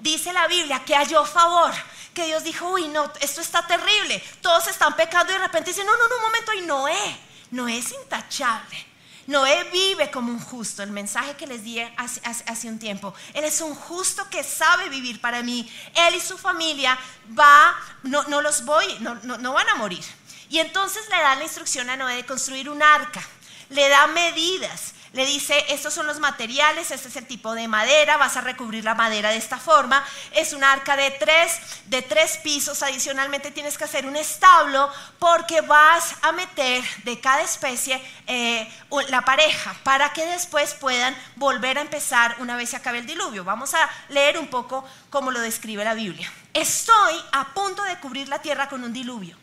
Dice 0.00 0.32
la 0.32 0.46
Biblia 0.46 0.82
que 0.82 0.96
halló 0.96 1.26
favor, 1.26 1.74
que 2.16 2.26
Dios 2.26 2.42
dijo, 2.42 2.66
uy, 2.70 2.88
no, 2.88 3.12
esto 3.20 3.42
está 3.42 3.66
terrible, 3.66 4.24
todos 4.40 4.66
están 4.68 4.96
pecando 4.96 5.32
y 5.32 5.36
de 5.36 5.42
repente 5.42 5.70
dice, 5.70 5.84
no, 5.84 5.92
no, 5.92 6.08
no, 6.08 6.16
un 6.16 6.22
momento, 6.22 6.52
y 6.54 6.62
Noé, 6.62 7.16
Noé 7.50 7.76
es 7.76 7.92
intachable. 7.92 8.86
Noé 9.26 9.64
vive 9.64 10.10
como 10.10 10.32
un 10.32 10.40
justo, 10.40 10.82
el 10.82 10.92
mensaje 10.92 11.36
que 11.36 11.46
les 11.46 11.62
di 11.62 11.78
hace, 11.78 12.68
un 12.68 12.78
tiempo. 12.78 13.12
Él 13.34 13.44
es 13.44 13.60
un 13.60 13.74
justo 13.74 14.26
que 14.30 14.42
sabe 14.42 14.88
vivir 14.88 15.20
para 15.20 15.42
mí. 15.42 15.70
Él 15.94 16.14
y 16.14 16.20
su 16.20 16.38
familia 16.38 16.96
va, 17.38 17.74
no, 18.04 18.22
no 18.28 18.40
los 18.40 18.64
voy, 18.64 18.86
no, 19.00 19.16
no 19.16 19.52
van 19.52 19.68
a 19.68 19.74
morir. 19.74 20.04
Y 20.48 20.58
entonces 20.58 21.06
le 21.10 21.16
da 21.16 21.34
la 21.34 21.42
instrucción 21.42 21.90
a 21.90 21.96
Noé 21.96 22.16
de 22.16 22.24
construir 22.24 22.70
un 22.70 22.82
arca. 22.82 23.20
Le 23.68 23.88
da 23.88 24.06
medidas, 24.06 24.94
le 25.16 25.24
dice, 25.24 25.64
estos 25.70 25.94
son 25.94 26.06
los 26.06 26.20
materiales, 26.20 26.90
este 26.90 27.08
es 27.08 27.16
el 27.16 27.26
tipo 27.26 27.54
de 27.54 27.68
madera, 27.68 28.18
vas 28.18 28.36
a 28.36 28.42
recubrir 28.42 28.84
la 28.84 28.94
madera 28.94 29.30
de 29.30 29.38
esta 29.38 29.56
forma, 29.56 30.04
es 30.32 30.52
un 30.52 30.62
arca 30.62 30.94
de 30.94 31.10
tres, 31.10 31.58
de 31.86 32.02
tres 32.02 32.36
pisos, 32.36 32.82
adicionalmente 32.82 33.50
tienes 33.50 33.78
que 33.78 33.84
hacer 33.84 34.04
un 34.04 34.14
establo 34.14 34.92
porque 35.18 35.62
vas 35.62 36.14
a 36.20 36.32
meter 36.32 36.84
de 37.04 37.18
cada 37.18 37.40
especie 37.40 37.98
eh, 38.26 38.70
la 39.08 39.22
pareja 39.22 39.74
para 39.84 40.12
que 40.12 40.26
después 40.26 40.74
puedan 40.74 41.16
volver 41.36 41.78
a 41.78 41.80
empezar 41.80 42.36
una 42.40 42.54
vez 42.54 42.68
se 42.68 42.76
acabe 42.76 42.98
el 42.98 43.06
diluvio. 43.06 43.42
Vamos 43.42 43.72
a 43.72 43.88
leer 44.10 44.36
un 44.36 44.48
poco 44.48 44.84
cómo 45.08 45.30
lo 45.30 45.40
describe 45.40 45.82
la 45.82 45.94
Biblia. 45.94 46.30
Estoy 46.52 47.14
a 47.32 47.54
punto 47.54 47.82
de 47.84 47.98
cubrir 48.00 48.28
la 48.28 48.42
tierra 48.42 48.68
con 48.68 48.84
un 48.84 48.92
diluvio, 48.92 49.34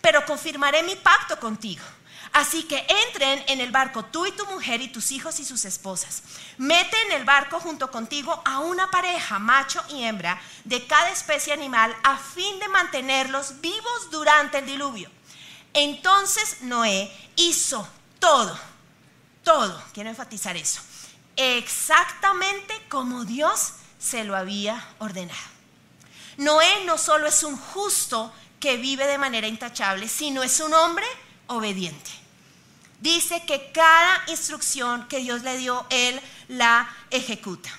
pero 0.00 0.24
confirmaré 0.24 0.84
mi 0.84 0.94
pacto 0.94 1.40
contigo 1.40 1.82
Así 2.36 2.64
que 2.64 2.86
entren 3.06 3.42
en 3.46 3.62
el 3.62 3.70
barco 3.70 4.04
tú 4.04 4.26
y 4.26 4.32
tu 4.32 4.44
mujer 4.44 4.82
y 4.82 4.88
tus 4.88 5.10
hijos 5.10 5.40
y 5.40 5.44
sus 5.46 5.64
esposas. 5.64 6.22
Mete 6.58 6.94
en 7.06 7.12
el 7.12 7.24
barco 7.24 7.60
junto 7.60 7.90
contigo 7.90 8.42
a 8.44 8.58
una 8.58 8.90
pareja, 8.90 9.38
macho 9.38 9.82
y 9.88 10.04
hembra, 10.04 10.38
de 10.64 10.86
cada 10.86 11.08
especie 11.08 11.54
animal, 11.54 11.96
a 12.02 12.18
fin 12.18 12.58
de 12.58 12.68
mantenerlos 12.68 13.62
vivos 13.62 14.10
durante 14.10 14.58
el 14.58 14.66
diluvio. 14.66 15.10
Entonces 15.72 16.60
Noé 16.60 17.10
hizo 17.36 17.88
todo, 18.18 18.54
todo, 19.42 19.82
quiero 19.94 20.10
enfatizar 20.10 20.58
eso, 20.58 20.82
exactamente 21.36 22.74
como 22.90 23.24
Dios 23.24 23.72
se 23.98 24.24
lo 24.24 24.36
había 24.36 24.86
ordenado. 24.98 25.40
Noé 26.36 26.84
no 26.84 26.98
solo 26.98 27.28
es 27.28 27.42
un 27.42 27.56
justo 27.56 28.30
que 28.60 28.76
vive 28.76 29.06
de 29.06 29.16
manera 29.16 29.46
intachable, 29.46 30.06
sino 30.06 30.42
es 30.42 30.60
un 30.60 30.74
hombre 30.74 31.06
obediente. 31.46 32.25
Dice 33.00 33.44
que 33.44 33.70
cada 33.72 34.22
instrucción 34.28 35.06
que 35.08 35.18
Dios 35.18 35.42
le 35.42 35.58
dio, 35.58 35.86
Él 35.90 36.20
la 36.48 36.88
ejecuta. 37.10 37.70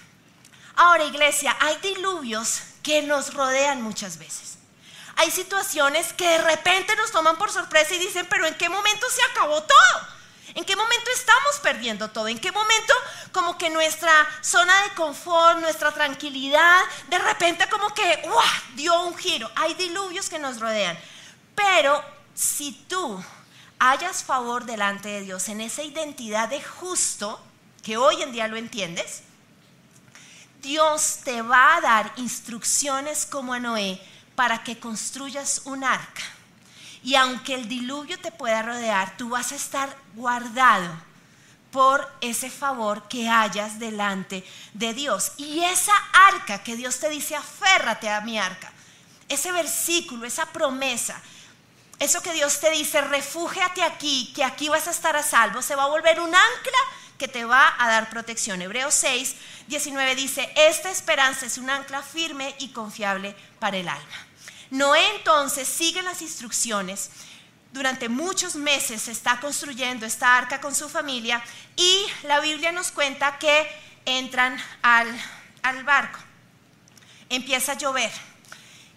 Ahora, 0.75 1.05
iglesia, 1.05 1.55
hay 1.59 1.77
diluvios 1.77 2.62
que 2.83 3.01
nos 3.01 3.33
rodean 3.33 3.81
muchas 3.81 4.19
veces. 4.19 4.57
Hay 5.15 5.31
situaciones 5.31 6.13
que 6.13 6.29
de 6.29 6.38
repente 6.38 6.95
nos 6.95 7.12
toman 7.12 7.38
por 7.38 7.51
sorpresa 7.51 7.95
y 7.95 8.00
dicen, 8.00 8.27
pero 8.29 8.45
¿en 8.45 8.53
qué 8.55 8.69
momento 8.69 9.07
se 9.09 9.24
acabó 9.24 9.63
todo? 9.63 10.17
¿En 10.53 10.63
qué 10.63 10.75
momento 10.75 11.12
estamos 11.12 11.57
perdiendo 11.62 12.09
todo? 12.09 12.27
¿En 12.27 12.39
qué 12.39 12.51
momento 12.51 12.93
como 13.31 13.57
que 13.57 13.69
nuestra 13.69 14.12
zona 14.41 14.83
de 14.83 14.93
confort, 14.93 15.59
nuestra 15.59 15.91
tranquilidad, 15.91 16.81
de 17.09 17.17
repente 17.17 17.67
como 17.69 17.93
que 17.93 18.27
dio 18.75 19.01
un 19.01 19.17
giro? 19.17 19.51
Hay 19.55 19.74
diluvios 19.74 20.29
que 20.29 20.39
nos 20.39 20.59
rodean. 20.59 20.97
Pero 21.55 22.03
si 22.36 22.71
tú 22.88 23.24
hayas 23.79 24.24
favor 24.24 24.65
delante 24.65 25.10
de 25.10 25.22
Dios 25.22 25.50
en 25.50 25.62
esa 25.62 25.84
identidad 25.84 26.50
de 26.50 26.62
justo, 26.62 27.39
que 27.84 27.98
hoy 27.98 28.22
en 28.22 28.31
día 28.31 28.48
lo 28.48 28.57
entiendes, 28.57 29.24
Dios 30.62 31.19
te 31.24 31.41
va 31.41 31.75
a 31.75 31.81
dar 31.81 32.13
instrucciones 32.17 33.25
como 33.25 33.53
a 33.53 33.60
Noé 33.60 34.01
para 34.36 34.63
que 34.63 34.79
construyas 34.79 35.62
un 35.65 35.84
arca. 35.84 36.24
Y 37.03 37.15
aunque 37.15 37.53
el 37.53 37.69
diluvio 37.69 38.19
te 38.19 38.31
pueda 38.31 38.62
rodear, 38.63 39.15
tú 39.17 39.29
vas 39.29 39.51
a 39.51 39.55
estar 39.55 39.96
guardado 40.15 40.93
por 41.72 42.12
ese 42.22 42.50
favor 42.50 43.07
que 43.07 43.29
hayas 43.29 43.79
delante 43.79 44.46
de 44.74 44.93
Dios. 44.93 45.31
Y 45.38 45.63
esa 45.63 45.93
arca 46.34 46.63
que 46.63 46.75
Dios 46.75 47.00
te 47.00 47.10
dice, 47.10 47.36
aférrate 47.36 48.10
a 48.10 48.22
mi 48.22 48.39
arca. 48.39 48.72
Ese 49.29 49.51
versículo, 49.51 50.25
esa 50.25 50.48
promesa, 50.48 51.22
eso 52.00 52.22
que 52.22 52.34
Dios 52.34 52.60
te 52.60 52.70
dice, 52.72 53.01
refúgiate 53.01 53.82
aquí, 53.82 54.32
que 54.36 54.44
aquí 54.44 54.70
vas 54.70 54.88
a 54.88 54.92
estar 54.92 55.16
a 55.16 55.24
salvo, 55.24 55.62
se 55.62 55.75
va 55.75 55.86
a 55.86 55.89
volver 55.89 56.20
un 56.20 56.34
ancla 56.34 56.80
que 57.18 57.27
te 57.27 57.44
va 57.44 57.75
a 57.80 57.88
dar 57.88 58.10
protección. 58.10 58.62
Hebreos 58.62 58.94
6, 58.94 59.36
19 59.68 60.16
dice, 60.16 60.51
esta 60.56 60.92
esperanza 60.92 61.48
es 61.48 61.58
un 61.58 61.70
ancla 61.70 62.04
firme 62.04 62.56
y 62.60 62.70
confiable 62.70 63.36
para 63.60 63.77
el 63.77 63.89
alma. 63.89 64.27
Noé 64.70 65.16
entonces 65.16 65.68
sigue 65.68 66.04
las 66.04 66.22
instrucciones. 66.22 67.10
Durante 67.72 68.10
muchos 68.10 68.56
meses 68.56 69.04
se 69.04 69.12
está 69.12 69.39
construyendo 69.39 70.06
esta 70.06 70.38
arca 70.38 70.62
con 70.62 70.75
su 70.75 70.89
familia 70.89 71.44
y 71.75 72.06
la 72.24 72.39
Biblia 72.39 72.72
nos 72.72 72.92
cuenta 72.92 73.39
que 73.39 73.68
entran 74.06 74.62
al, 74.84 75.08
al 75.63 75.84
barco. 75.84 76.20
Empieza 77.30 77.72
a 77.74 77.77
llover 77.77 78.12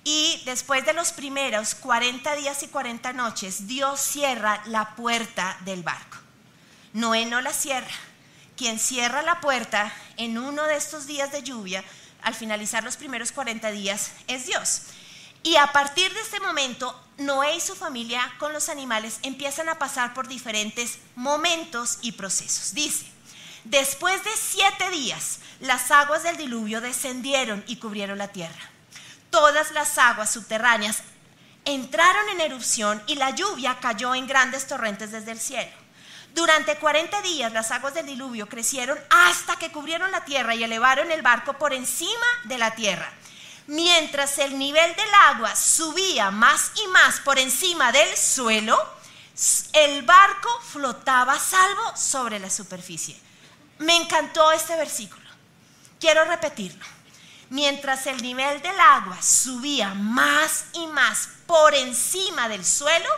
y 0.04 0.42
después 0.46 0.86
de 0.86 0.94
los 0.94 1.12
primeros 1.12 1.74
40 1.74 2.34
días 2.36 2.62
y 2.62 2.68
40 2.68 3.12
noches, 3.12 3.66
Dios 3.66 4.00
cierra 4.00 4.62
la 4.66 4.96
puerta 4.96 5.58
del 5.64 5.82
barco. 5.82 6.16
Noé 6.92 7.26
no 7.26 7.40
la 7.40 7.52
cierra. 7.52 7.90
Quien 8.56 8.78
cierra 8.78 9.22
la 9.22 9.40
puerta 9.40 9.92
en 10.16 10.38
uno 10.38 10.64
de 10.64 10.76
estos 10.76 11.06
días 11.06 11.32
de 11.32 11.42
lluvia, 11.42 11.84
al 12.22 12.34
finalizar 12.34 12.82
los 12.82 12.96
primeros 12.96 13.32
40 13.32 13.70
días, 13.70 14.12
es 14.26 14.46
Dios. 14.46 14.82
Y 15.42 15.56
a 15.56 15.72
partir 15.72 16.12
de 16.12 16.20
este 16.20 16.40
momento, 16.40 16.98
Noé 17.16 17.56
y 17.56 17.60
su 17.60 17.74
familia 17.74 18.30
con 18.38 18.52
los 18.52 18.68
animales 18.68 19.18
empiezan 19.22 19.68
a 19.68 19.78
pasar 19.78 20.12
por 20.12 20.28
diferentes 20.28 20.98
momentos 21.14 21.98
y 22.02 22.12
procesos. 22.12 22.74
Dice, 22.74 23.06
después 23.64 24.22
de 24.24 24.30
siete 24.36 24.90
días, 24.90 25.40
las 25.60 25.90
aguas 25.90 26.22
del 26.22 26.36
diluvio 26.36 26.80
descendieron 26.80 27.64
y 27.66 27.76
cubrieron 27.76 28.18
la 28.18 28.28
tierra 28.28 28.70
todas 29.30 29.70
las 29.72 29.96
aguas 29.98 30.32
subterráneas 30.32 30.98
entraron 31.64 32.28
en 32.30 32.40
erupción 32.40 33.02
y 33.06 33.16
la 33.16 33.30
lluvia 33.30 33.78
cayó 33.80 34.14
en 34.14 34.26
grandes 34.26 34.66
torrentes 34.66 35.12
desde 35.12 35.32
el 35.32 35.40
cielo. 35.40 35.70
Durante 36.34 36.76
40 36.76 37.22
días 37.22 37.52
las 37.52 37.70
aguas 37.70 37.94
del 37.94 38.06
diluvio 38.06 38.48
crecieron 38.48 38.98
hasta 39.10 39.56
que 39.56 39.72
cubrieron 39.72 40.10
la 40.10 40.24
tierra 40.24 40.54
y 40.54 40.62
elevaron 40.62 41.10
el 41.10 41.22
barco 41.22 41.54
por 41.54 41.72
encima 41.72 42.26
de 42.44 42.58
la 42.58 42.74
tierra. 42.74 43.12
Mientras 43.66 44.38
el 44.38 44.58
nivel 44.58 44.94
del 44.96 45.14
agua 45.28 45.54
subía 45.54 46.30
más 46.30 46.72
y 46.84 46.88
más 46.88 47.20
por 47.20 47.38
encima 47.38 47.92
del 47.92 48.16
suelo, 48.16 48.78
el 49.72 50.02
barco 50.02 50.48
flotaba 50.72 51.38
salvo 51.38 51.96
sobre 51.96 52.38
la 52.38 52.50
superficie. 52.50 53.18
Me 53.78 53.96
encantó 53.96 54.50
este 54.52 54.76
versículo. 54.76 55.28
Quiero 55.98 56.24
repetirlo 56.24 56.84
mientras 57.50 58.06
el 58.06 58.22
nivel 58.22 58.62
del 58.62 58.78
agua 58.80 59.20
subía 59.20 59.92
más 59.94 60.64
y 60.72 60.86
más 60.86 61.28
por 61.46 61.74
encima 61.74 62.48
del 62.48 62.64
suelo, 62.64 63.08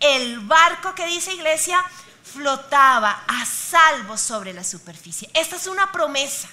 el 0.00 0.40
barco 0.40 0.94
que 0.94 1.06
dice 1.06 1.34
iglesia 1.34 1.84
flotaba 2.22 3.24
a 3.26 3.44
salvo 3.44 4.16
sobre 4.16 4.52
la 4.52 4.64
superficie. 4.64 5.28
Esta 5.34 5.56
es 5.56 5.66
una 5.66 5.92
promesa. 5.92 6.48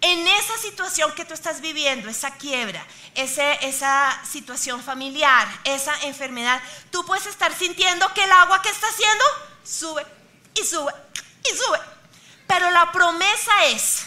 En 0.00 0.28
esa 0.28 0.58
situación 0.58 1.12
que 1.12 1.24
tú 1.24 1.32
estás 1.32 1.60
viviendo, 1.60 2.08
esa 2.08 2.32
quiebra, 2.32 2.84
esa 3.14 4.24
situación 4.24 4.82
familiar, 4.82 5.48
esa 5.64 5.94
enfermedad, 6.02 6.60
tú 6.90 7.04
puedes 7.06 7.26
estar 7.26 7.52
sintiendo 7.54 8.12
que 8.14 8.24
el 8.24 8.32
agua 8.32 8.62
que 8.62 8.68
está 8.68 8.86
haciendo 8.88 9.24
sube 9.64 10.06
y 10.54 10.64
sube 10.64 10.92
y 11.44 11.56
sube. 11.56 11.80
Pero 12.46 12.70
la 12.70 12.92
promesa 12.92 13.64
es 13.66 14.06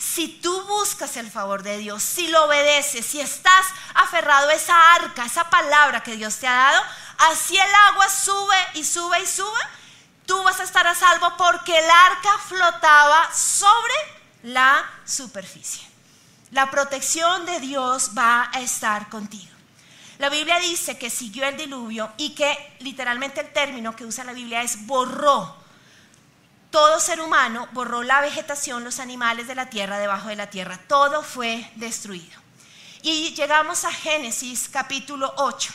si 0.00 0.28
tú 0.28 0.62
buscas 0.62 1.18
el 1.18 1.30
favor 1.30 1.62
de 1.62 1.76
Dios, 1.76 2.02
si 2.02 2.26
lo 2.28 2.46
obedeces, 2.46 3.04
si 3.04 3.20
estás 3.20 3.66
aferrado 3.94 4.48
a 4.48 4.54
esa 4.54 4.94
arca, 4.94 5.26
esa 5.26 5.50
palabra 5.50 6.02
que 6.02 6.16
Dios 6.16 6.38
te 6.38 6.48
ha 6.48 6.54
dado, 6.54 6.82
así 7.30 7.54
el 7.58 7.74
agua 7.90 8.08
sube 8.08 8.56
y 8.74 8.84
sube 8.84 9.20
y 9.20 9.26
sube, 9.26 9.60
tú 10.24 10.42
vas 10.42 10.58
a 10.58 10.62
estar 10.62 10.86
a 10.86 10.94
salvo 10.94 11.36
porque 11.36 11.78
el 11.78 11.84
arca 11.90 12.38
flotaba 12.48 13.30
sobre 13.34 13.94
la 14.44 14.90
superficie. 15.04 15.86
La 16.50 16.70
protección 16.70 17.44
de 17.44 17.60
Dios 17.60 18.12
va 18.16 18.50
a 18.54 18.60
estar 18.60 19.10
contigo. 19.10 19.52
La 20.18 20.30
Biblia 20.30 20.58
dice 20.60 20.96
que 20.96 21.10
siguió 21.10 21.44
el 21.44 21.58
diluvio 21.58 22.10
y 22.16 22.34
que 22.34 22.76
literalmente 22.80 23.42
el 23.42 23.52
término 23.52 23.94
que 23.94 24.06
usa 24.06 24.24
la 24.24 24.32
Biblia 24.32 24.62
es 24.62 24.86
borró 24.86 25.59
todo 26.70 27.00
ser 27.00 27.20
humano 27.20 27.68
borró 27.72 28.02
la 28.02 28.20
vegetación, 28.20 28.84
los 28.84 29.00
animales 29.00 29.48
de 29.48 29.54
la 29.54 29.70
tierra, 29.70 29.98
debajo 29.98 30.28
de 30.28 30.36
la 30.36 30.50
tierra. 30.50 30.78
Todo 30.88 31.22
fue 31.22 31.68
destruido. 31.74 32.40
Y 33.02 33.34
llegamos 33.34 33.84
a 33.84 33.92
Génesis 33.92 34.68
capítulo 34.70 35.32
8. 35.36 35.72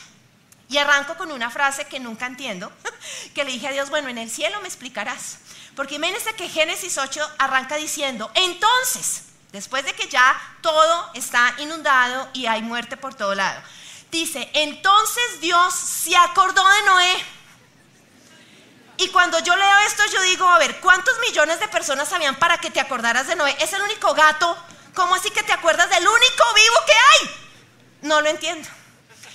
Y 0.68 0.78
arranco 0.78 1.16
con 1.16 1.30
una 1.30 1.50
frase 1.50 1.84
que 1.84 2.00
nunca 2.00 2.26
entiendo, 2.26 2.72
que 3.34 3.44
le 3.44 3.52
dije 3.52 3.68
a 3.68 3.72
Dios, 3.72 3.90
bueno, 3.90 4.08
en 4.08 4.18
el 4.18 4.30
cielo 4.30 4.60
me 4.60 4.68
explicarás. 4.68 5.38
Porque 5.76 5.96
imagínense 5.96 6.34
que 6.34 6.48
Génesis 6.48 6.96
8 6.96 7.20
arranca 7.38 7.76
diciendo, 7.76 8.30
entonces, 8.34 9.24
después 9.52 9.84
de 9.84 9.92
que 9.92 10.08
ya 10.08 10.34
todo 10.62 11.10
está 11.14 11.54
inundado 11.58 12.28
y 12.32 12.46
hay 12.46 12.62
muerte 12.62 12.96
por 12.96 13.14
todo 13.14 13.34
lado, 13.34 13.60
dice, 14.10 14.50
entonces 14.54 15.40
Dios 15.40 15.74
se 15.74 16.16
acordó 16.16 16.66
de 16.66 16.82
Noé. 16.86 17.24
¿Y 18.98 19.08
cuando 19.08 19.38
yo 19.40 19.54
leo 19.54 19.78
esto, 19.86 20.02
yo 20.10 20.22
digo, 20.22 20.46
a 20.48 20.58
ver, 20.58 20.80
¿cuántos 20.80 21.18
millones 21.20 21.60
de 21.60 21.68
personas 21.68 22.12
habían 22.12 22.36
para 22.36 22.58
que 22.58 22.70
te 22.70 22.80
acordaras 22.80 23.26
de 23.26 23.36
Noé? 23.36 23.54
Es 23.60 23.72
el 23.72 23.82
único 23.82 24.14
gato. 24.14 24.56
¿Cómo 24.94 25.14
así 25.14 25.30
que 25.30 25.42
te 25.42 25.52
acuerdas 25.52 25.90
del 25.90 26.06
único 26.06 26.44
vivo 26.54 26.76
que 26.86 26.92
hay? 26.92 27.30
No 28.02 28.20
lo 28.22 28.28
entiendo. 28.28 28.68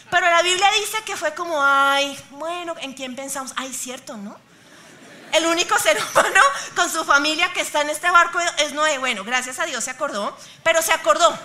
Pero 0.09 0.25
la 0.29 0.41
Biblia 0.41 0.67
dice 0.79 1.03
que 1.03 1.15
fue 1.15 1.35
como, 1.35 1.63
ay, 1.63 2.19
bueno, 2.31 2.75
¿en 2.79 2.93
quién 2.93 3.15
pensamos? 3.15 3.53
Ay, 3.55 3.71
cierto, 3.71 4.17
¿no? 4.17 4.35
El 5.31 5.45
único 5.45 5.77
ser 5.77 5.97
humano 6.11 6.41
con 6.75 6.89
su 6.89 7.05
familia 7.05 7.53
que 7.53 7.61
está 7.61 7.81
en 7.81 7.91
este 7.91 8.09
barco 8.09 8.39
es 8.57 8.73
Noé. 8.73 8.97
Bueno, 8.97 9.23
gracias 9.23 9.59
a 9.59 9.65
Dios 9.65 9.83
se 9.83 9.91
acordó, 9.91 10.35
pero 10.63 10.81
se 10.81 10.91
acordó. 10.91 11.37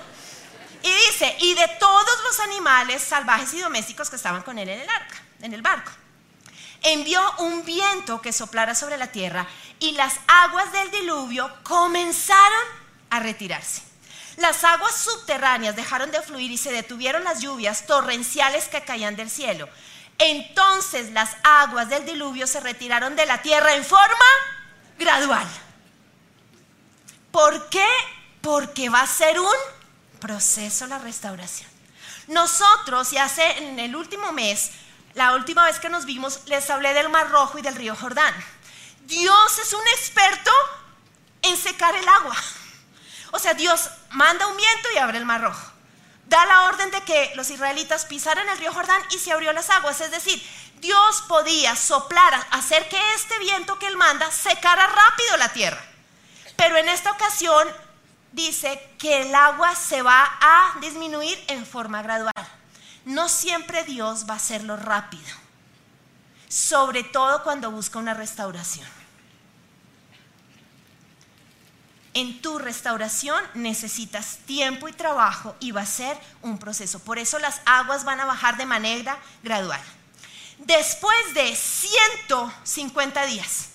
Y 0.82 0.92
dice, 1.06 1.36
y 1.40 1.54
de 1.54 1.68
todos 1.78 2.22
los 2.24 2.40
animales 2.40 3.02
salvajes 3.02 3.52
y 3.52 3.60
domésticos 3.60 4.08
que 4.08 4.16
estaban 4.16 4.42
con 4.42 4.58
él 4.58 4.68
en 4.68 5.52
el 5.52 5.62
barco. 5.62 5.92
Envió 6.88 7.20
un 7.38 7.64
viento 7.64 8.22
que 8.22 8.32
soplara 8.32 8.76
sobre 8.76 8.96
la 8.96 9.08
tierra 9.08 9.44
y 9.80 9.90
las 9.92 10.20
aguas 10.28 10.70
del 10.70 10.88
diluvio 10.92 11.52
comenzaron 11.64 12.62
a 13.10 13.18
retirarse. 13.18 13.82
Las 14.36 14.62
aguas 14.62 14.94
subterráneas 14.94 15.74
dejaron 15.74 16.12
de 16.12 16.22
fluir 16.22 16.52
y 16.52 16.56
se 16.56 16.70
detuvieron 16.70 17.24
las 17.24 17.40
lluvias 17.40 17.88
torrenciales 17.88 18.68
que 18.68 18.84
caían 18.84 19.16
del 19.16 19.30
cielo. 19.30 19.68
Entonces 20.18 21.10
las 21.10 21.36
aguas 21.42 21.88
del 21.88 22.06
diluvio 22.06 22.46
se 22.46 22.60
retiraron 22.60 23.16
de 23.16 23.26
la 23.26 23.42
tierra 23.42 23.74
en 23.74 23.84
forma 23.84 24.06
gradual. 24.96 25.48
¿Por 27.32 27.68
qué? 27.68 27.88
Porque 28.42 28.90
va 28.90 29.00
a 29.00 29.08
ser 29.08 29.40
un 29.40 29.56
proceso 30.20 30.86
la 30.86 30.98
restauración. 30.98 31.68
Nosotros, 32.28 33.12
y 33.12 33.18
hace 33.18 33.58
en 33.58 33.80
el 33.80 33.96
último 33.96 34.30
mes, 34.30 34.70
la 35.16 35.32
última 35.32 35.64
vez 35.64 35.80
que 35.80 35.88
nos 35.88 36.04
vimos, 36.04 36.40
les 36.44 36.68
hablé 36.68 36.92
del 36.92 37.08
Mar 37.08 37.30
Rojo 37.30 37.58
y 37.58 37.62
del 37.62 37.74
río 37.74 37.96
Jordán. 37.96 38.34
Dios 39.06 39.58
es 39.58 39.72
un 39.72 39.86
experto 39.88 40.50
en 41.40 41.56
secar 41.56 41.94
el 41.94 42.06
agua. 42.06 42.36
O 43.32 43.38
sea, 43.38 43.54
Dios 43.54 43.88
manda 44.10 44.46
un 44.46 44.56
viento 44.56 44.88
y 44.94 44.98
abre 44.98 45.16
el 45.16 45.24
Mar 45.24 45.40
Rojo. 45.40 45.72
Da 46.26 46.44
la 46.44 46.64
orden 46.64 46.90
de 46.90 47.00
que 47.00 47.32
los 47.34 47.48
israelitas 47.48 48.04
pisaran 48.04 48.46
el 48.50 48.58
río 48.58 48.74
Jordán 48.74 49.00
y 49.10 49.18
se 49.18 49.32
abrió 49.32 49.54
las 49.54 49.70
aguas. 49.70 50.02
Es 50.02 50.10
decir, 50.10 50.42
Dios 50.80 51.22
podía 51.26 51.74
soplar, 51.76 52.34
hacer 52.50 52.86
que 52.90 53.00
este 53.14 53.38
viento 53.38 53.78
que 53.78 53.86
Él 53.86 53.96
manda 53.96 54.30
secara 54.30 54.86
rápido 54.86 55.38
la 55.38 55.48
tierra. 55.48 55.82
Pero 56.56 56.76
en 56.76 56.90
esta 56.90 57.12
ocasión 57.12 57.66
dice 58.32 58.94
que 58.98 59.22
el 59.22 59.34
agua 59.34 59.74
se 59.76 60.02
va 60.02 60.36
a 60.42 60.74
disminuir 60.80 61.42
en 61.48 61.64
forma 61.64 62.02
gradual. 62.02 62.32
No 63.06 63.28
siempre 63.28 63.84
Dios 63.84 64.26
va 64.28 64.34
a 64.34 64.38
hacerlo 64.38 64.76
rápido, 64.76 65.22
sobre 66.48 67.04
todo 67.04 67.44
cuando 67.44 67.70
busca 67.70 68.00
una 68.00 68.14
restauración. 68.14 68.88
En 72.14 72.42
tu 72.42 72.58
restauración 72.58 73.40
necesitas 73.54 74.38
tiempo 74.44 74.88
y 74.88 74.92
trabajo 74.92 75.54
y 75.60 75.70
va 75.70 75.82
a 75.82 75.86
ser 75.86 76.18
un 76.42 76.58
proceso. 76.58 76.98
Por 76.98 77.20
eso 77.20 77.38
las 77.38 77.60
aguas 77.64 78.02
van 78.02 78.18
a 78.18 78.24
bajar 78.24 78.56
de 78.56 78.66
manera 78.66 79.16
gradual. 79.44 79.80
Después 80.58 81.32
de 81.34 81.54
150 81.54 83.24
días, 83.26 83.68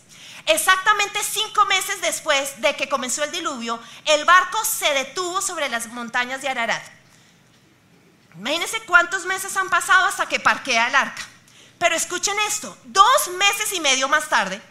Exactamente 0.48 1.20
cinco 1.24 1.66
meses 1.66 2.02
después 2.02 2.60
de 2.62 2.76
que 2.76 2.90
comenzó 2.90 3.24
el 3.24 3.32
diluvio, 3.32 3.80
el 4.06 4.26
barco 4.26 4.58
se 4.66 4.92
detuvo 4.92 5.40
sobre 5.40 5.70
las 5.70 5.88
montañas 5.88 6.42
de 6.42 6.50
Ararat. 6.50 7.01
Imagínense 8.36 8.80
cuántos 8.82 9.26
meses 9.26 9.56
han 9.58 9.70
pasado 9.70 10.06
hasta 10.06 10.26
que 10.26 10.40
parquea 10.40 10.88
el 10.88 10.96
arca. 10.96 11.22
Pero 11.78 11.96
escuchen 11.96 12.38
esto, 12.48 12.78
dos 12.86 13.30
meses 13.38 13.74
y 13.74 13.80
medio 13.80 14.08
más 14.08 14.30
tarde, 14.30 14.62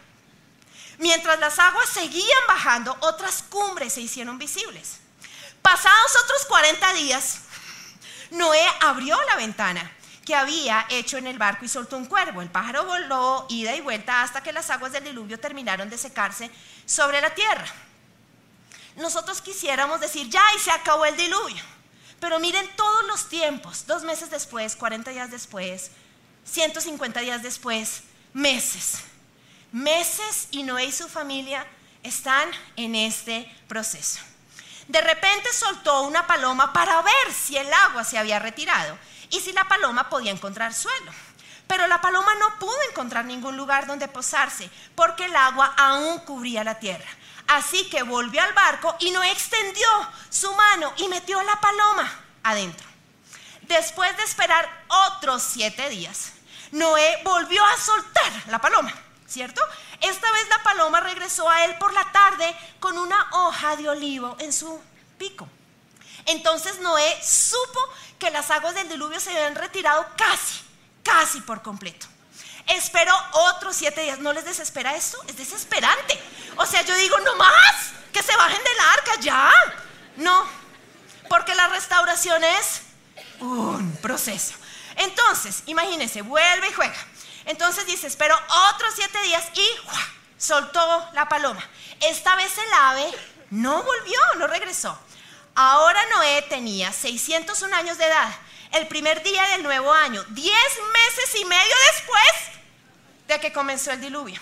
mientras 0.97 1.39
las 1.39 1.59
aguas 1.59 1.89
seguían 1.89 2.47
bajando, 2.47 2.95
otras 3.01 3.43
cumbres 3.43 3.93
se 3.93 4.01
hicieron 4.01 4.37
visibles. 4.37 4.99
Pasados 5.61 6.15
otros 6.23 6.45
40 6.45 6.93
días, 6.93 7.39
Noé 8.31 8.65
abrió 8.79 9.21
la 9.25 9.35
ventana 9.35 9.91
que 10.25 10.35
había 10.35 10.85
hecho 10.89 11.17
en 11.17 11.27
el 11.27 11.37
barco 11.37 11.65
y 11.65 11.67
soltó 11.67 11.97
un 11.97 12.05
cuervo. 12.05 12.41
El 12.41 12.49
pájaro 12.49 12.85
voló 12.85 13.45
ida 13.49 13.75
y 13.75 13.81
vuelta 13.81 14.21
hasta 14.21 14.41
que 14.41 14.53
las 14.53 14.69
aguas 14.69 14.91
del 14.91 15.03
diluvio 15.03 15.39
terminaron 15.39 15.89
de 15.89 15.97
secarse 15.97 16.49
sobre 16.85 17.19
la 17.19 17.33
tierra. 17.35 17.65
Nosotros 18.95 19.41
quisiéramos 19.41 19.99
decir, 19.99 20.29
ya, 20.29 20.43
y 20.55 20.59
se 20.59 20.71
acabó 20.71 21.05
el 21.05 21.17
diluvio. 21.17 21.63
Pero 22.21 22.39
miren 22.39 22.69
todos 22.75 23.03
los 23.07 23.27
tiempos, 23.29 23.87
dos 23.87 24.03
meses 24.03 24.29
después, 24.29 24.75
40 24.75 25.09
días 25.09 25.31
después, 25.31 25.89
150 26.45 27.19
días 27.19 27.41
después, 27.41 28.03
meses. 28.31 28.99
Meses 29.71 30.47
y 30.51 30.61
Noé 30.61 30.85
y 30.85 30.91
su 30.91 31.09
familia 31.09 31.65
están 32.03 32.47
en 32.75 32.93
este 32.93 33.51
proceso. 33.67 34.19
De 34.87 35.01
repente 35.01 35.51
soltó 35.51 36.03
una 36.03 36.27
paloma 36.27 36.71
para 36.71 37.01
ver 37.01 37.33
si 37.33 37.57
el 37.57 37.73
agua 37.73 38.03
se 38.03 38.19
había 38.19 38.37
retirado 38.37 38.95
y 39.31 39.39
si 39.39 39.51
la 39.51 39.67
paloma 39.67 40.07
podía 40.07 40.31
encontrar 40.31 40.75
suelo. 40.75 41.11
Pero 41.65 41.87
la 41.87 42.01
paloma 42.01 42.35
no 42.35 42.59
pudo 42.59 42.77
encontrar 42.91 43.25
ningún 43.25 43.57
lugar 43.57 43.87
donde 43.87 44.07
posarse 44.07 44.69
porque 44.93 45.25
el 45.25 45.35
agua 45.35 45.73
aún 45.75 46.19
cubría 46.19 46.63
la 46.63 46.77
tierra. 46.77 47.09
Así 47.51 47.89
que 47.89 48.03
volvió 48.03 48.41
al 48.41 48.53
barco 48.53 48.95
y 48.99 49.11
no 49.11 49.21
extendió 49.23 49.89
su 50.29 50.53
mano 50.53 50.93
y 50.95 51.09
metió 51.09 51.43
la 51.43 51.59
paloma 51.59 52.09
adentro. 52.43 52.87
Después 53.63 54.15
de 54.15 54.23
esperar 54.23 54.85
otros 54.87 55.43
siete 55.43 55.89
días, 55.89 56.31
Noé 56.71 57.19
volvió 57.25 57.61
a 57.65 57.75
soltar 57.75 58.31
la 58.47 58.59
paloma, 58.59 58.93
¿cierto? 59.27 59.61
Esta 59.99 60.31
vez 60.31 60.47
la 60.47 60.63
paloma 60.63 61.01
regresó 61.01 61.49
a 61.49 61.65
él 61.65 61.77
por 61.77 61.91
la 61.91 62.09
tarde 62.13 62.55
con 62.79 62.97
una 62.97 63.27
hoja 63.33 63.75
de 63.75 63.89
olivo 63.89 64.37
en 64.39 64.53
su 64.53 64.81
pico. 65.17 65.45
Entonces 66.27 66.79
Noé 66.79 67.21
supo 67.21 67.81
que 68.17 68.31
las 68.31 68.49
aguas 68.49 68.75
del 68.75 68.87
diluvio 68.87 69.19
se 69.19 69.31
habían 69.31 69.55
retirado 69.55 70.05
casi, 70.15 70.61
casi 71.03 71.41
por 71.41 71.61
completo. 71.61 72.07
Esperó 72.67 73.13
otros 73.33 73.75
siete 73.75 74.01
días. 74.01 74.19
¿No 74.19 74.33
les 74.33 74.45
desespera 74.45 74.95
esto? 74.95 75.17
Es 75.27 75.37
desesperante. 75.37 76.19
O 76.57 76.65
sea, 76.65 76.81
yo 76.81 76.95
digo, 76.95 77.19
no 77.19 77.35
más, 77.35 77.91
que 78.11 78.23
se 78.23 78.35
bajen 78.35 78.63
del 78.63 78.79
arca 78.97 79.11
ya. 79.19 79.51
No, 80.17 80.45
porque 81.29 81.55
la 81.55 81.67
restauración 81.67 82.43
es 82.43 82.81
un 83.39 83.97
proceso. 84.01 84.53
Entonces, 84.97 85.63
imagínense, 85.65 86.21
vuelve 86.21 86.67
y 86.69 86.73
juega. 86.73 87.05
Entonces 87.45 87.85
dice, 87.85 88.07
esperó 88.07 88.37
otros 88.73 88.93
siete 88.95 89.21
días 89.23 89.45
y 89.53 89.67
soltó 90.37 91.09
la 91.13 91.27
paloma. 91.27 91.63
Esta 92.01 92.35
vez 92.35 92.51
el 92.57 92.73
ave 92.73 93.11
no 93.49 93.83
volvió, 93.83 94.19
no 94.37 94.47
regresó. 94.47 94.97
Ahora 95.55 95.99
Noé 96.15 96.41
tenía 96.43 96.91
601 96.91 97.75
años 97.75 97.97
de 97.97 98.05
edad, 98.05 98.31
el 98.71 98.87
primer 98.87 99.21
día 99.23 99.43
del 99.49 99.63
nuevo 99.63 99.91
año, 99.93 100.23
10 100.29 100.55
meses 100.93 101.35
y 101.39 101.45
medio 101.45 101.75
después 101.93 102.61
de 103.27 103.39
que 103.39 103.53
comenzó 103.53 103.91
el 103.91 104.01
diluvio. 104.01 104.39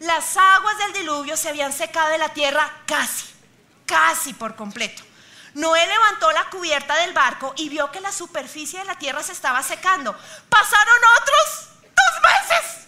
Las 0.00 0.36
aguas 0.36 0.78
del 0.78 0.92
diluvio 0.94 1.36
se 1.36 1.48
habían 1.48 1.72
secado 1.72 2.10
de 2.10 2.18
la 2.18 2.30
tierra 2.30 2.82
casi, 2.86 3.26
casi 3.86 4.34
por 4.34 4.56
completo. 4.56 5.02
Noé 5.54 5.86
levantó 5.86 6.32
la 6.32 6.48
cubierta 6.50 6.96
del 6.96 7.12
barco 7.12 7.52
y 7.56 7.68
vio 7.68 7.90
que 7.92 8.00
la 8.00 8.10
superficie 8.10 8.78
de 8.78 8.84
la 8.84 8.98
tierra 8.98 9.22
se 9.22 9.32
estaba 9.32 9.62
secando. 9.62 10.16
Pasaron 10.48 10.98
otros 11.20 11.68
dos 11.82 12.22
meses. 12.22 12.86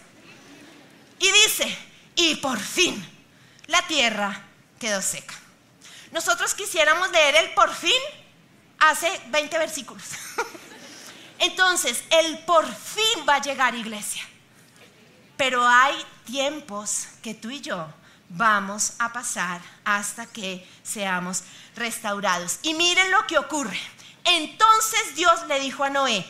Y 1.19 1.31
dice, 1.31 1.79
y 2.17 2.37
por 2.37 2.59
fin 2.59 3.27
la 3.67 3.83
tierra 3.87 4.43
quedó 4.81 5.03
seca. 5.03 5.35
Nosotros 6.11 6.55
quisiéramos 6.55 7.11
leer 7.11 7.37
el 7.37 7.55
por 7.55 7.73
fin 7.75 8.01
hace 8.91 9.11
20 9.29 9.59
versículos. 9.59 10.05
Entonces, 11.39 12.05
el 12.11 12.39
por 12.41 12.67
fin 12.67 13.27
va 13.29 13.37
a 13.37 13.43
llegar, 13.43 13.75
iglesia. 13.75 14.23
Pero 15.37 15.67
hay 15.67 15.95
tiempos 16.25 17.09
que 17.23 17.35
tú 17.35 17.51
y 17.51 17.61
yo 17.61 17.87
vamos 18.29 18.95
a 18.99 19.13
pasar 19.13 19.61
hasta 19.85 20.27
que 20.27 20.67
seamos 20.83 21.43
restaurados. 21.77 22.59
Y 22.63 22.75
miren 22.75 23.11
lo 23.11 23.27
que 23.27 23.39
ocurre. 23.39 23.81
Entonces 24.25 25.15
Dios 25.15 25.47
le 25.49 25.61
dijo 25.61 25.85
a 25.85 25.91
Noé, 25.91 26.25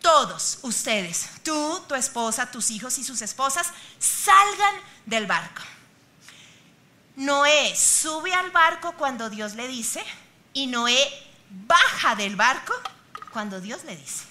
todos 0.00 0.58
ustedes, 0.62 1.28
tú, 1.42 1.82
tu 1.88 1.94
esposa, 1.94 2.50
tus 2.50 2.70
hijos 2.70 2.98
y 2.98 3.04
sus 3.04 3.20
esposas, 3.22 3.68
salgan 3.98 4.74
del 5.04 5.26
barco. 5.26 5.62
Noé 7.16 7.74
sube 7.76 8.32
al 8.32 8.50
barco 8.50 8.92
cuando 8.92 9.28
Dios 9.28 9.54
le 9.54 9.68
dice 9.68 10.02
y 10.54 10.68
Noé 10.68 11.29
baja 11.50 12.14
del 12.14 12.36
barco 12.36 12.72
cuando 13.32 13.60
Dios 13.60 13.84
le 13.84 13.96
dice. 13.96 14.24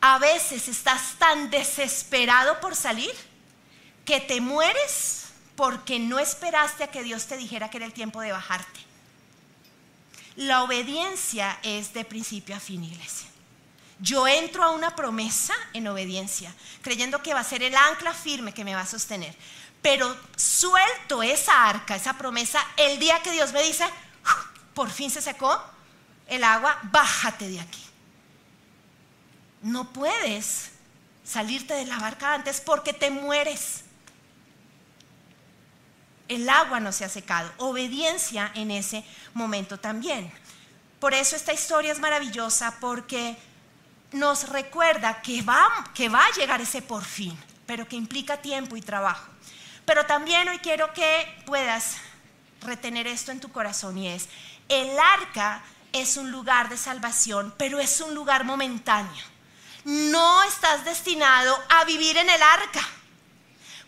A 0.00 0.18
veces 0.18 0.68
estás 0.68 1.14
tan 1.18 1.50
desesperado 1.50 2.60
por 2.60 2.74
salir 2.74 3.14
que 4.04 4.20
te 4.20 4.40
mueres 4.40 5.26
porque 5.56 5.98
no 5.98 6.18
esperaste 6.18 6.84
a 6.84 6.90
que 6.90 7.02
Dios 7.02 7.26
te 7.26 7.36
dijera 7.36 7.68
que 7.68 7.76
era 7.76 7.86
el 7.86 7.92
tiempo 7.92 8.20
de 8.20 8.32
bajarte. 8.32 8.80
La 10.36 10.62
obediencia 10.62 11.58
es 11.62 11.92
de 11.92 12.04
principio 12.04 12.56
a 12.56 12.60
fin, 12.60 12.82
iglesia. 12.82 13.28
Yo 13.98 14.26
entro 14.26 14.64
a 14.64 14.70
una 14.70 14.96
promesa 14.96 15.52
en 15.74 15.86
obediencia, 15.86 16.54
creyendo 16.80 17.22
que 17.22 17.34
va 17.34 17.40
a 17.40 17.44
ser 17.44 17.62
el 17.62 17.76
ancla 17.76 18.14
firme 18.14 18.54
que 18.54 18.64
me 18.64 18.74
va 18.74 18.80
a 18.80 18.86
sostener. 18.86 19.36
Pero 19.82 20.16
suelto 20.36 21.22
esa 21.22 21.68
arca, 21.68 21.96
esa 21.96 22.14
promesa, 22.14 22.66
el 22.78 22.98
día 22.98 23.20
que 23.22 23.32
Dios 23.32 23.52
me 23.52 23.62
dice, 23.62 23.84
por 24.74 24.90
fin 24.90 25.10
se 25.10 25.20
secó 25.20 25.60
el 26.26 26.44
agua, 26.44 26.78
bájate 26.84 27.48
de 27.48 27.60
aquí. 27.60 27.84
No 29.62 29.92
puedes 29.92 30.70
salirte 31.24 31.74
de 31.74 31.86
la 31.86 31.98
barca 31.98 32.34
antes 32.34 32.60
porque 32.60 32.92
te 32.92 33.10
mueres. 33.10 33.82
El 36.28 36.48
agua 36.48 36.80
no 36.80 36.92
se 36.92 37.04
ha 37.04 37.08
secado. 37.08 37.52
Obediencia 37.58 38.52
en 38.54 38.70
ese 38.70 39.04
momento 39.34 39.78
también. 39.78 40.32
Por 41.00 41.14
eso 41.14 41.34
esta 41.34 41.52
historia 41.52 41.92
es 41.92 41.98
maravillosa 41.98 42.76
porque 42.80 43.36
nos 44.12 44.48
recuerda 44.48 45.20
que 45.22 45.42
va, 45.42 45.90
que 45.94 46.08
va 46.08 46.24
a 46.24 46.32
llegar 46.32 46.60
ese 46.60 46.82
por 46.82 47.04
fin, 47.04 47.36
pero 47.66 47.88
que 47.88 47.96
implica 47.96 48.36
tiempo 48.36 48.76
y 48.76 48.82
trabajo. 48.82 49.26
Pero 49.84 50.06
también 50.06 50.48
hoy 50.48 50.58
quiero 50.58 50.92
que 50.92 51.26
puedas 51.46 51.96
retener 52.60 53.06
esto 53.06 53.32
en 53.32 53.40
tu 53.40 53.50
corazón 53.50 53.98
y 53.98 54.08
es, 54.08 54.28
el 54.70 54.98
arca 54.98 55.62
es 55.92 56.16
un 56.16 56.30
lugar 56.30 56.68
de 56.68 56.78
salvación, 56.78 57.54
pero 57.58 57.80
es 57.80 58.00
un 58.00 58.14
lugar 58.14 58.44
momentáneo. 58.44 59.24
No 59.84 60.42
estás 60.44 60.84
destinado 60.84 61.58
a 61.68 61.84
vivir 61.84 62.16
en 62.16 62.30
el 62.30 62.42
arca, 62.42 62.86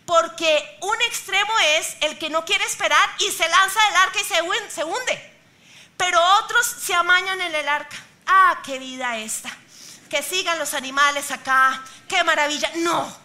porque 0.05 0.77
un 0.81 1.01
extremo 1.03 1.53
es 1.77 1.95
el 2.01 2.17
que 2.19 2.29
no 2.29 2.43
quiere 2.43 2.65
esperar 2.65 3.09
y 3.19 3.31
se 3.31 3.47
lanza 3.47 3.79
del 3.85 3.95
arca 3.95 4.19
y 4.19 4.69
se 4.69 4.83
hunde, 4.83 5.33
pero 5.95 6.19
otros 6.43 6.65
se 6.65 6.93
amañan 6.93 7.39
en 7.39 7.55
el 7.55 7.67
arca. 7.67 7.97
Ah, 8.27 8.61
qué 8.65 8.79
vida 8.79 9.17
esta. 9.17 9.55
Que 10.09 10.21
sigan 10.21 10.59
los 10.59 10.73
animales 10.73 11.31
acá, 11.31 11.81
qué 12.07 12.23
maravilla. 12.23 12.69
No, 12.75 13.15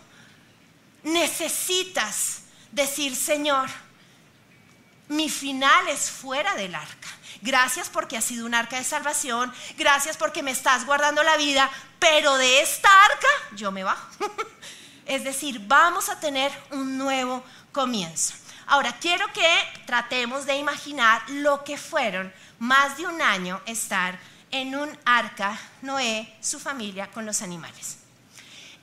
necesitas 1.02 2.42
decir, 2.70 3.16
Señor, 3.16 3.68
mi 5.08 5.28
final 5.28 5.88
es 5.88 6.10
fuera 6.10 6.54
del 6.54 6.74
arca. 6.74 7.08
Gracias 7.40 7.88
porque 7.88 8.16
ha 8.16 8.20
sido 8.20 8.46
un 8.46 8.54
arca 8.54 8.76
de 8.76 8.84
salvación. 8.84 9.52
Gracias 9.76 10.16
porque 10.16 10.42
me 10.42 10.50
estás 10.50 10.86
guardando 10.86 11.22
la 11.22 11.36
vida. 11.36 11.70
Pero 11.98 12.36
de 12.36 12.62
esta 12.62 12.88
arca 13.04 13.28
yo 13.52 13.70
me 13.72 13.84
bajo. 13.84 14.08
es 15.06 15.24
decir, 15.24 15.60
vamos 15.66 16.08
a 16.08 16.20
tener 16.20 16.52
un 16.70 16.98
nuevo 16.98 17.44
comienzo. 17.72 18.34
Ahora, 18.66 18.96
quiero 19.00 19.26
que 19.32 19.48
tratemos 19.86 20.44
de 20.44 20.56
imaginar 20.56 21.22
lo 21.28 21.64
que 21.64 21.78
fueron 21.78 22.32
más 22.58 22.98
de 22.98 23.06
un 23.06 23.22
año 23.22 23.60
estar 23.64 24.18
en 24.50 24.74
un 24.74 24.98
arca, 25.04 25.58
Noé, 25.82 26.36
su 26.40 26.60
familia, 26.60 27.10
con 27.10 27.24
los 27.24 27.40
animales. 27.40 27.98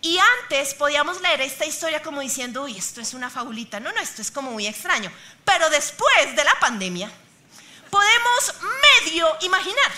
Y 0.02 0.18
antes 0.44 0.76
podíamos 0.76 1.20
leer 1.22 1.42
esta 1.42 1.66
historia 1.66 2.02
como 2.02 2.22
diciendo, 2.22 2.64
uy, 2.64 2.78
esto 2.78 3.02
es 3.02 3.14
una 3.14 3.30
fabulita. 3.30 3.80
No, 3.80 3.92
no, 3.92 4.00
esto 4.00 4.22
es 4.22 4.30
como 4.30 4.52
muy 4.52 4.68
extraño. 4.68 5.12
Pero 5.44 5.70
después 5.70 6.36
de 6.36 6.44
la 6.44 6.60
pandemia, 6.60 7.12
podemos 7.96 8.54
medio 9.06 9.38
imaginar. 9.40 9.92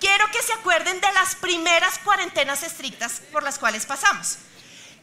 Quiero 0.00 0.26
que 0.32 0.42
se 0.42 0.52
acuerden 0.54 1.00
de 1.00 1.12
las 1.12 1.36
primeras 1.36 2.00
cuarentenas 2.00 2.64
estrictas 2.64 3.22
por 3.30 3.44
las 3.44 3.60
cuales 3.60 3.86
pasamos. 3.86 4.38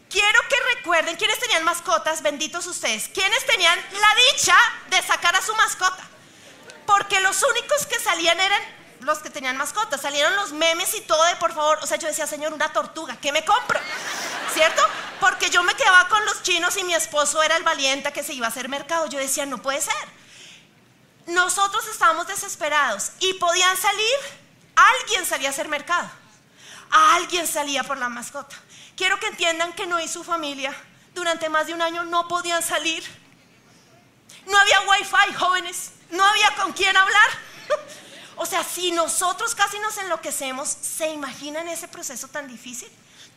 Quiero 0.09 0.39
que 0.49 0.75
recuerden 0.75 1.15
quiénes 1.15 1.39
tenían 1.39 1.63
mascotas, 1.63 2.21
benditos 2.21 2.67
ustedes, 2.67 3.09
quiénes 3.13 3.45
tenían 3.45 3.79
la 4.01 4.15
dicha 4.31 4.55
de 4.89 5.01
sacar 5.01 5.33
a 5.37 5.41
su 5.41 5.55
mascota. 5.55 6.03
Porque 6.85 7.21
los 7.21 7.41
únicos 7.41 7.85
que 7.85 7.99
salían 7.99 8.37
eran 8.37 8.61
los 9.01 9.19
que 9.19 9.29
tenían 9.29 9.55
mascotas. 9.55 10.01
Salieron 10.01 10.35
los 10.35 10.51
memes 10.51 10.93
y 10.93 11.01
todo 11.01 11.23
de 11.23 11.37
por 11.37 11.53
favor. 11.53 11.79
O 11.81 11.87
sea, 11.87 11.97
yo 11.97 12.09
decía, 12.09 12.27
Señor, 12.27 12.51
una 12.51 12.73
tortuga, 12.73 13.15
¿qué 13.21 13.31
me 13.31 13.45
compro? 13.45 13.79
¿Cierto? 14.53 14.81
Porque 15.21 15.49
yo 15.49 15.63
me 15.63 15.73
quedaba 15.75 16.09
con 16.09 16.25
los 16.25 16.43
chinos 16.43 16.75
y 16.75 16.83
mi 16.83 16.93
esposo 16.95 17.41
era 17.43 17.55
el 17.55 17.63
valiente 17.63 18.11
que 18.11 18.23
se 18.23 18.33
iba 18.33 18.47
a 18.47 18.49
hacer 18.49 18.67
mercado. 18.67 19.07
Yo 19.07 19.19
decía, 19.19 19.45
no 19.45 19.61
puede 19.61 19.79
ser. 19.79 20.16
Nosotros 21.27 21.85
estábamos 21.87 22.27
desesperados 22.27 23.11
y 23.19 23.33
podían 23.33 23.75
salir, 23.77 24.15
alguien 24.75 25.25
salía 25.25 25.49
a 25.49 25.51
hacer 25.51 25.67
mercado. 25.67 26.09
Alguien 26.89 27.45
salía 27.47 27.83
por 27.83 27.97
la 27.97 28.09
mascota. 28.09 28.55
Quiero 28.95 29.19
que 29.19 29.27
entiendan 29.27 29.73
que 29.73 29.85
no 29.85 29.99
y 29.99 30.07
su 30.07 30.23
familia 30.23 30.73
durante 31.13 31.49
más 31.49 31.67
de 31.67 31.73
un 31.73 31.81
año 31.81 32.05
no 32.05 32.27
podían 32.27 32.63
salir. 32.63 33.03
No 34.45 34.57
había 34.57 34.81
wifi, 34.81 35.33
jóvenes. 35.33 35.91
No 36.11 36.23
había 36.23 36.55
con 36.55 36.73
quién 36.73 36.95
hablar. 36.95 37.29
O 38.39 38.45
sea, 38.45 38.63
si 38.63 38.91
nosotros 38.91 39.55
casi 39.55 39.79
nos 39.79 39.97
enloquecemos, 39.97 40.69
¿se 40.69 41.09
imaginan 41.09 41.67
ese 41.67 41.87
proceso 41.87 42.27
tan 42.27 42.47
difícil? 42.47 42.87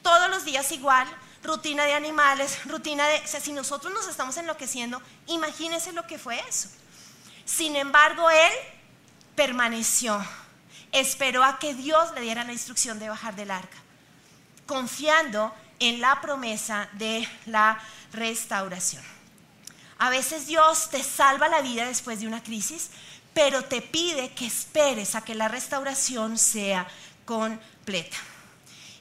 Todos 0.03 0.29
los 0.29 0.44
días 0.44 0.70
igual, 0.72 1.09
rutina 1.42 1.85
de 1.85 1.94
animales, 1.94 2.62
rutina 2.66 3.09
de... 3.09 3.16
O 3.24 3.26
sea, 3.26 3.40
si 3.40 3.55
nosotros 3.55 3.94
nos 3.94 4.07
estamos 4.09 4.37
enloqueciendo, 4.37 5.00
imagínense 5.26 5.92
lo 5.92 6.07
que 6.07 6.18
fue 6.18 6.38
eso. 6.46 6.68
Sin 7.50 7.74
embargo, 7.74 8.30
él 8.30 8.52
permaneció, 9.34 10.24
esperó 10.92 11.42
a 11.42 11.58
que 11.58 11.74
Dios 11.74 12.12
le 12.14 12.20
diera 12.20 12.44
la 12.44 12.52
instrucción 12.52 12.98
de 12.98 13.08
bajar 13.08 13.34
del 13.34 13.50
arca, 13.50 13.76
confiando 14.66 15.52
en 15.80 16.00
la 16.00 16.20
promesa 16.20 16.88
de 16.92 17.28
la 17.46 17.78
restauración. 18.12 19.02
A 19.98 20.10
veces 20.10 20.46
Dios 20.46 20.90
te 20.90 21.02
salva 21.02 21.48
la 21.48 21.60
vida 21.60 21.86
después 21.86 22.20
de 22.20 22.28
una 22.28 22.42
crisis, 22.42 22.90
pero 23.34 23.64
te 23.64 23.82
pide 23.82 24.32
que 24.32 24.46
esperes 24.46 25.14
a 25.14 25.22
que 25.22 25.34
la 25.34 25.48
restauración 25.48 26.38
sea 26.38 26.86
completa. 27.24 28.16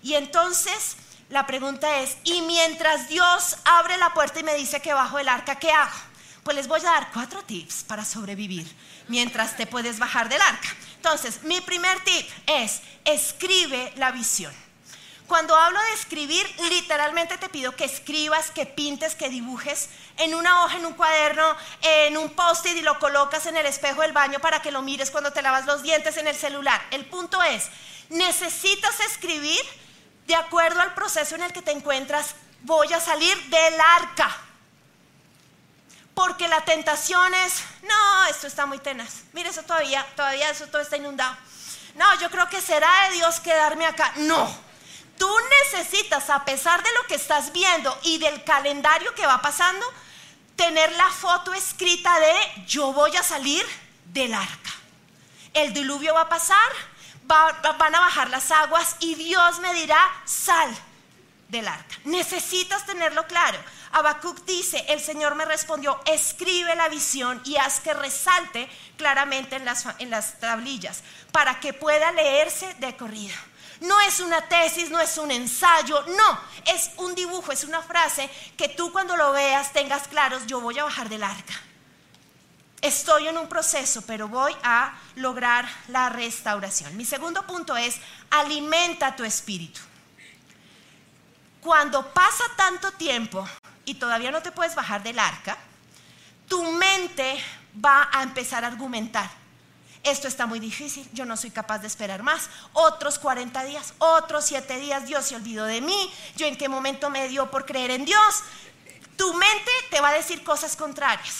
Y 0.01 0.15
entonces 0.15 0.97
la 1.29 1.45
pregunta 1.45 1.99
es, 1.99 2.17
¿y 2.23 2.41
mientras 2.41 3.07
Dios 3.09 3.57
abre 3.63 3.97
la 3.97 4.13
puerta 4.13 4.39
y 4.39 4.43
me 4.43 4.55
dice 4.55 4.81
que 4.81 4.93
bajo 4.93 5.19
el 5.19 5.29
arca, 5.29 5.55
qué 5.59 5.71
hago? 5.71 6.08
Pues 6.43 6.55
les 6.55 6.67
voy 6.67 6.79
a 6.79 6.83
dar 6.83 7.11
cuatro 7.11 7.43
tips 7.43 7.83
para 7.83 8.05
sobrevivir 8.05 8.67
mientras 9.07 9.57
te 9.57 9.67
puedes 9.67 9.99
bajar 9.99 10.29
del 10.29 10.41
arca. 10.41 10.69
Entonces, 10.95 11.43
mi 11.43 11.61
primer 11.61 11.99
tip 12.03 12.27
es, 12.47 12.81
escribe 13.05 13.93
la 13.97 14.11
visión. 14.11 14.53
Cuando 15.29 15.55
hablo 15.55 15.79
de 15.79 15.93
escribir, 15.93 16.43
literalmente 16.69 17.37
te 17.37 17.49
pido 17.49 17.75
que 17.75 17.85
escribas, 17.85 18.49
que 18.49 18.65
pintes, 18.65 19.13
que 19.13 19.29
dibujes 19.29 19.89
en 20.17 20.33
una 20.33 20.65
hoja, 20.65 20.77
en 20.77 20.87
un 20.87 20.93
cuaderno, 20.93 21.55
en 21.83 22.17
un 22.17 22.31
post-it 22.31 22.75
y 22.75 22.81
lo 22.81 22.97
colocas 22.97 23.45
en 23.45 23.55
el 23.55 23.67
espejo 23.67 24.01
del 24.01 24.11
baño 24.11 24.39
para 24.39 24.59
que 24.63 24.71
lo 24.71 24.81
mires 24.81 25.11
cuando 25.11 25.31
te 25.31 25.43
lavas 25.43 25.67
los 25.67 25.83
dientes 25.83 26.17
en 26.17 26.27
el 26.27 26.35
celular. 26.35 26.81
El 26.89 27.05
punto 27.05 27.43
es, 27.43 27.67
necesitas 28.09 28.99
escribir 29.01 29.61
de 30.25 30.33
acuerdo 30.33 30.81
al 30.81 30.95
proceso 30.95 31.35
en 31.35 31.43
el 31.43 31.53
que 31.53 31.61
te 31.61 31.73
encuentras. 31.73 32.33
Voy 32.61 32.91
a 32.91 32.99
salir 32.99 33.37
del 33.49 33.79
arca. 33.79 34.35
Porque 36.19 36.49
la 36.49 36.59
tentación 36.65 37.33
es, 37.33 37.63
no, 37.81 38.25
esto 38.25 38.47
está 38.47 38.65
muy 38.65 38.77
tenaz. 38.77 39.21
Mire, 39.31 39.51
eso 39.51 39.63
todavía, 39.63 40.05
todavía 40.17 40.49
eso 40.49 40.67
todo 40.67 40.81
está 40.81 40.97
inundado. 40.97 41.33
No, 41.95 42.19
yo 42.19 42.29
creo 42.29 42.49
que 42.49 42.59
será 42.59 42.89
de 43.07 43.15
Dios 43.15 43.39
quedarme 43.39 43.85
acá. 43.85 44.11
No 44.17 44.53
Tú 45.17 45.33
necesitas, 45.63 46.29
a 46.29 46.43
pesar 46.43 46.83
de 46.83 46.89
lo 46.95 47.07
que 47.07 47.15
estás 47.15 47.53
viendo 47.53 47.97
y 48.03 48.17
del 48.17 48.43
calendario 48.43 49.15
que 49.15 49.25
va 49.25 49.41
pasando, 49.41 49.85
tener 50.57 50.91
la 50.97 51.09
foto 51.09 51.53
escrita 51.53 52.19
de 52.19 52.65
yo 52.67 52.91
voy 52.91 53.15
a 53.15 53.23
salir 53.23 53.65
del 54.03 54.33
arca. 54.33 54.71
El 55.53 55.71
diluvio 55.71 56.15
va 56.15 56.23
a 56.23 56.29
pasar, 56.29 56.69
van 57.23 57.95
a 57.95 57.99
bajar 58.01 58.29
las 58.29 58.51
aguas 58.51 58.97
y 58.99 59.15
Dios 59.15 59.59
me 59.59 59.73
dirá, 59.73 60.05
sal 60.25 60.69
del 61.47 61.65
arca. 61.65 61.95
Necesitas 62.03 62.85
tenerlo 62.85 63.25
claro. 63.25 63.57
Habacuc 63.91 64.45
dice, 64.45 64.85
el 64.89 64.99
Señor 64.99 65.35
me 65.35 65.45
respondió, 65.45 65.99
escribe 66.05 66.75
la 66.75 66.89
visión 66.89 67.41
y 67.43 67.57
haz 67.57 67.79
que 67.79 67.93
resalte 67.93 68.69
claramente 68.97 69.55
en 69.55 69.65
las, 69.65 69.85
en 69.97 70.09
las 70.09 70.39
tablillas 70.39 71.01
para 71.31 71.59
que 71.59 71.73
pueda 71.73 72.11
leerse 72.11 72.73
de 72.75 72.95
corrida. 72.95 73.35
No 73.81 73.99
es 74.01 74.19
una 74.19 74.41
tesis, 74.41 74.89
no 74.89 74.99
es 74.99 75.17
un 75.17 75.31
ensayo, 75.31 76.03
no, 76.07 76.39
es 76.65 76.91
un 76.97 77.15
dibujo, 77.15 77.51
es 77.51 77.63
una 77.63 77.81
frase 77.81 78.29
que 78.57 78.67
tú 78.67 78.91
cuando 78.91 79.15
lo 79.15 79.31
veas 79.31 79.71
tengas 79.71 80.07
claros, 80.07 80.45
yo 80.45 80.59
voy 80.59 80.77
a 80.77 80.83
bajar 80.83 81.07
del 81.09 81.23
arca. 81.23 81.53
Estoy 82.81 83.27
en 83.27 83.37
un 83.37 83.47
proceso, 83.47 84.03
pero 84.05 84.27
voy 84.27 84.55
a 84.63 84.97
lograr 85.15 85.67
la 85.87 86.09
restauración. 86.09 86.95
Mi 86.95 87.05
segundo 87.05 87.45
punto 87.45 87.75
es, 87.75 87.97
alimenta 88.29 89.15
tu 89.15 89.23
espíritu. 89.23 89.81
Cuando 91.61 92.13
pasa 92.13 92.43
tanto 92.55 92.91
tiempo 92.93 93.45
y 93.89 93.95
todavía 93.95 94.31
no 94.31 94.41
te 94.41 94.51
puedes 94.51 94.75
bajar 94.75 95.03
del 95.03 95.19
arca, 95.19 95.57
tu 96.47 96.63
mente 96.73 97.43
va 97.83 98.09
a 98.11 98.23
empezar 98.23 98.63
a 98.63 98.67
argumentar 98.67 99.29
esto 100.03 100.27
está 100.27 100.45
muy 100.45 100.59
difícil, 100.59 101.07
yo 101.11 101.25
no 101.25 101.35
soy 101.35 101.51
capaz 101.51 101.79
de 101.79 101.87
esperar 101.87 102.23
más. 102.23 102.49
Otros 102.73 103.19
40 103.19 103.63
días, 103.65 103.93
otros 103.97 104.45
7 104.45 104.79
días, 104.79 105.05
Dios 105.05 105.25
se 105.25 105.35
olvidó 105.35 105.65
de 105.65 105.81
mí, 105.81 106.11
yo 106.37 106.45
en 106.47 106.57
qué 106.57 106.69
momento 106.69 107.09
me 107.09 107.27
dio 107.27 107.51
por 107.51 107.65
creer 107.65 107.91
en 107.91 108.05
Dios. 108.05 108.43
Tu 109.17 109.33
mente 109.33 109.71
te 109.89 109.99
va 109.99 110.09
a 110.09 110.13
decir 110.13 110.43
cosas 110.43 110.75
contrarias. 110.77 111.39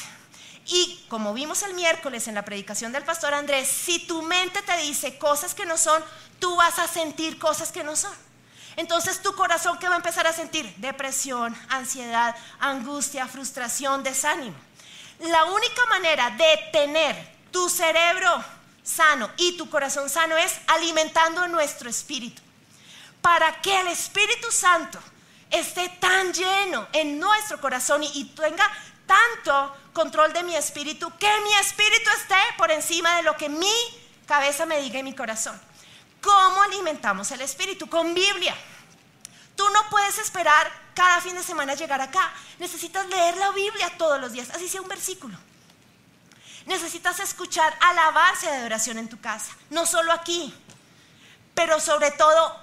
Y 0.65 1.03
como 1.07 1.33
vimos 1.33 1.63
el 1.63 1.73
miércoles 1.73 2.27
en 2.27 2.35
la 2.35 2.43
predicación 2.43 2.91
del 2.91 3.03
pastor 3.03 3.33
Andrés, 3.33 3.67
si 3.67 3.99
tu 3.99 4.21
mente 4.21 4.61
te 4.61 4.77
dice 4.77 5.17
cosas 5.17 5.55
que 5.55 5.65
no 5.65 5.77
son, 5.77 6.03
tú 6.39 6.55
vas 6.57 6.77
a 6.79 6.87
sentir 6.87 7.39
cosas 7.39 7.71
que 7.71 7.83
no 7.83 7.95
son. 7.95 8.13
Entonces 8.79 9.21
tu 9.21 9.35
corazón 9.35 9.77
que 9.77 9.89
va 9.89 9.95
a 9.95 9.97
empezar 9.97 10.25
a 10.25 10.31
sentir 10.31 10.73
depresión, 10.77 11.53
ansiedad, 11.67 12.33
angustia, 12.61 13.27
frustración, 13.27 14.03
desánimo. 14.03 14.55
La 15.19 15.43
única 15.43 15.85
manera 15.87 16.29
de 16.29 16.69
tener 16.71 17.13
tu 17.51 17.69
cerebro 17.69 18.41
sano 18.81 19.29
y 19.35 19.57
tu 19.57 19.69
corazón 19.69 20.09
sano 20.09 20.37
es 20.37 20.53
alimentando 20.67 21.45
nuestro 21.49 21.89
espíritu. 21.89 22.41
Para 23.21 23.59
que 23.59 23.81
el 23.81 23.87
Espíritu 23.89 24.49
Santo 24.49 24.97
esté 25.51 25.89
tan 25.99 26.31
lleno 26.31 26.87
en 26.93 27.19
nuestro 27.19 27.59
corazón 27.59 28.01
y, 28.01 28.23
tenga 28.33 28.65
tanto 29.05 29.75
control 29.91 30.31
de 30.31 30.43
mi 30.43 30.55
espíritu, 30.55 31.11
que 31.17 31.41
mi 31.43 31.53
espíritu 31.55 32.09
esté 32.11 32.39
por 32.57 32.71
encima 32.71 33.17
de 33.17 33.23
lo 33.23 33.35
que 33.35 33.49
mi 33.49 33.75
cabeza 34.25 34.65
me 34.65 34.79
diga 34.79 34.99
y 34.99 35.03
mi 35.03 35.13
corazón. 35.13 35.59
¿Cómo 36.21 36.61
alimentamos 36.63 37.31
el 37.31 37.41
espíritu? 37.41 37.87
Con 37.87 38.13
Biblia. 38.13 38.55
Tú 39.55 39.63
no 39.69 39.89
puedes 39.89 40.17
esperar 40.17 40.71
cada 40.93 41.21
fin 41.21 41.35
de 41.35 41.43
semana 41.43 41.75
llegar 41.75 42.01
acá. 42.01 42.31
Necesitas 42.59 43.07
leer 43.07 43.37
la 43.37 43.51
Biblia 43.51 43.91
todos 43.97 44.19
los 44.19 44.31
días, 44.31 44.49
así 44.51 44.69
sea 44.69 44.81
un 44.81 44.87
versículo. 44.87 45.37
Necesitas 46.65 47.19
escuchar 47.19 47.75
alabanza 47.81 48.51
de 48.51 48.65
oración 48.65 48.97
en 48.97 49.09
tu 49.09 49.19
casa, 49.19 49.51
no 49.69 49.85
solo 49.85 50.11
aquí, 50.11 50.53
pero 51.55 51.79
sobre 51.79 52.11
todo 52.11 52.57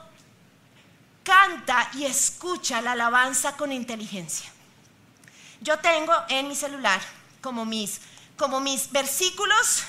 canta 1.22 1.90
y 1.94 2.04
escucha 2.04 2.80
la 2.80 2.92
alabanza 2.92 3.56
con 3.56 3.72
inteligencia. 3.72 4.50
Yo 5.60 5.78
tengo 5.80 6.12
en 6.28 6.48
mi 6.48 6.54
celular 6.54 7.00
como 7.40 7.64
mis, 7.64 8.00
como 8.36 8.60
mis 8.60 8.90
versículos 8.92 9.82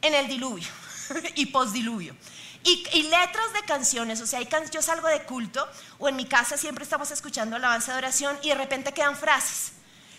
en 0.00 0.14
el 0.14 0.28
diluvio 0.28 0.68
y 1.34 1.46
postdiluvio. 1.46 2.14
Y, 2.64 3.02
letras 3.04 3.52
de 3.54 3.62
canciones, 3.62 4.20
o 4.20 4.26
sea, 4.26 4.40
hay 4.40 4.48
yo 4.70 4.82
salgo 4.82 5.08
de 5.08 5.22
culto 5.22 5.66
o 5.98 6.08
en 6.08 6.16
mi 6.16 6.26
casa 6.26 6.56
siempre 6.56 6.84
estamos 6.84 7.10
escuchando 7.10 7.56
alabanza 7.56 7.92
de 7.92 7.98
oración 7.98 8.38
y 8.42 8.50
de 8.50 8.56
repente 8.56 8.92
quedan 8.92 9.16
frases 9.16 9.72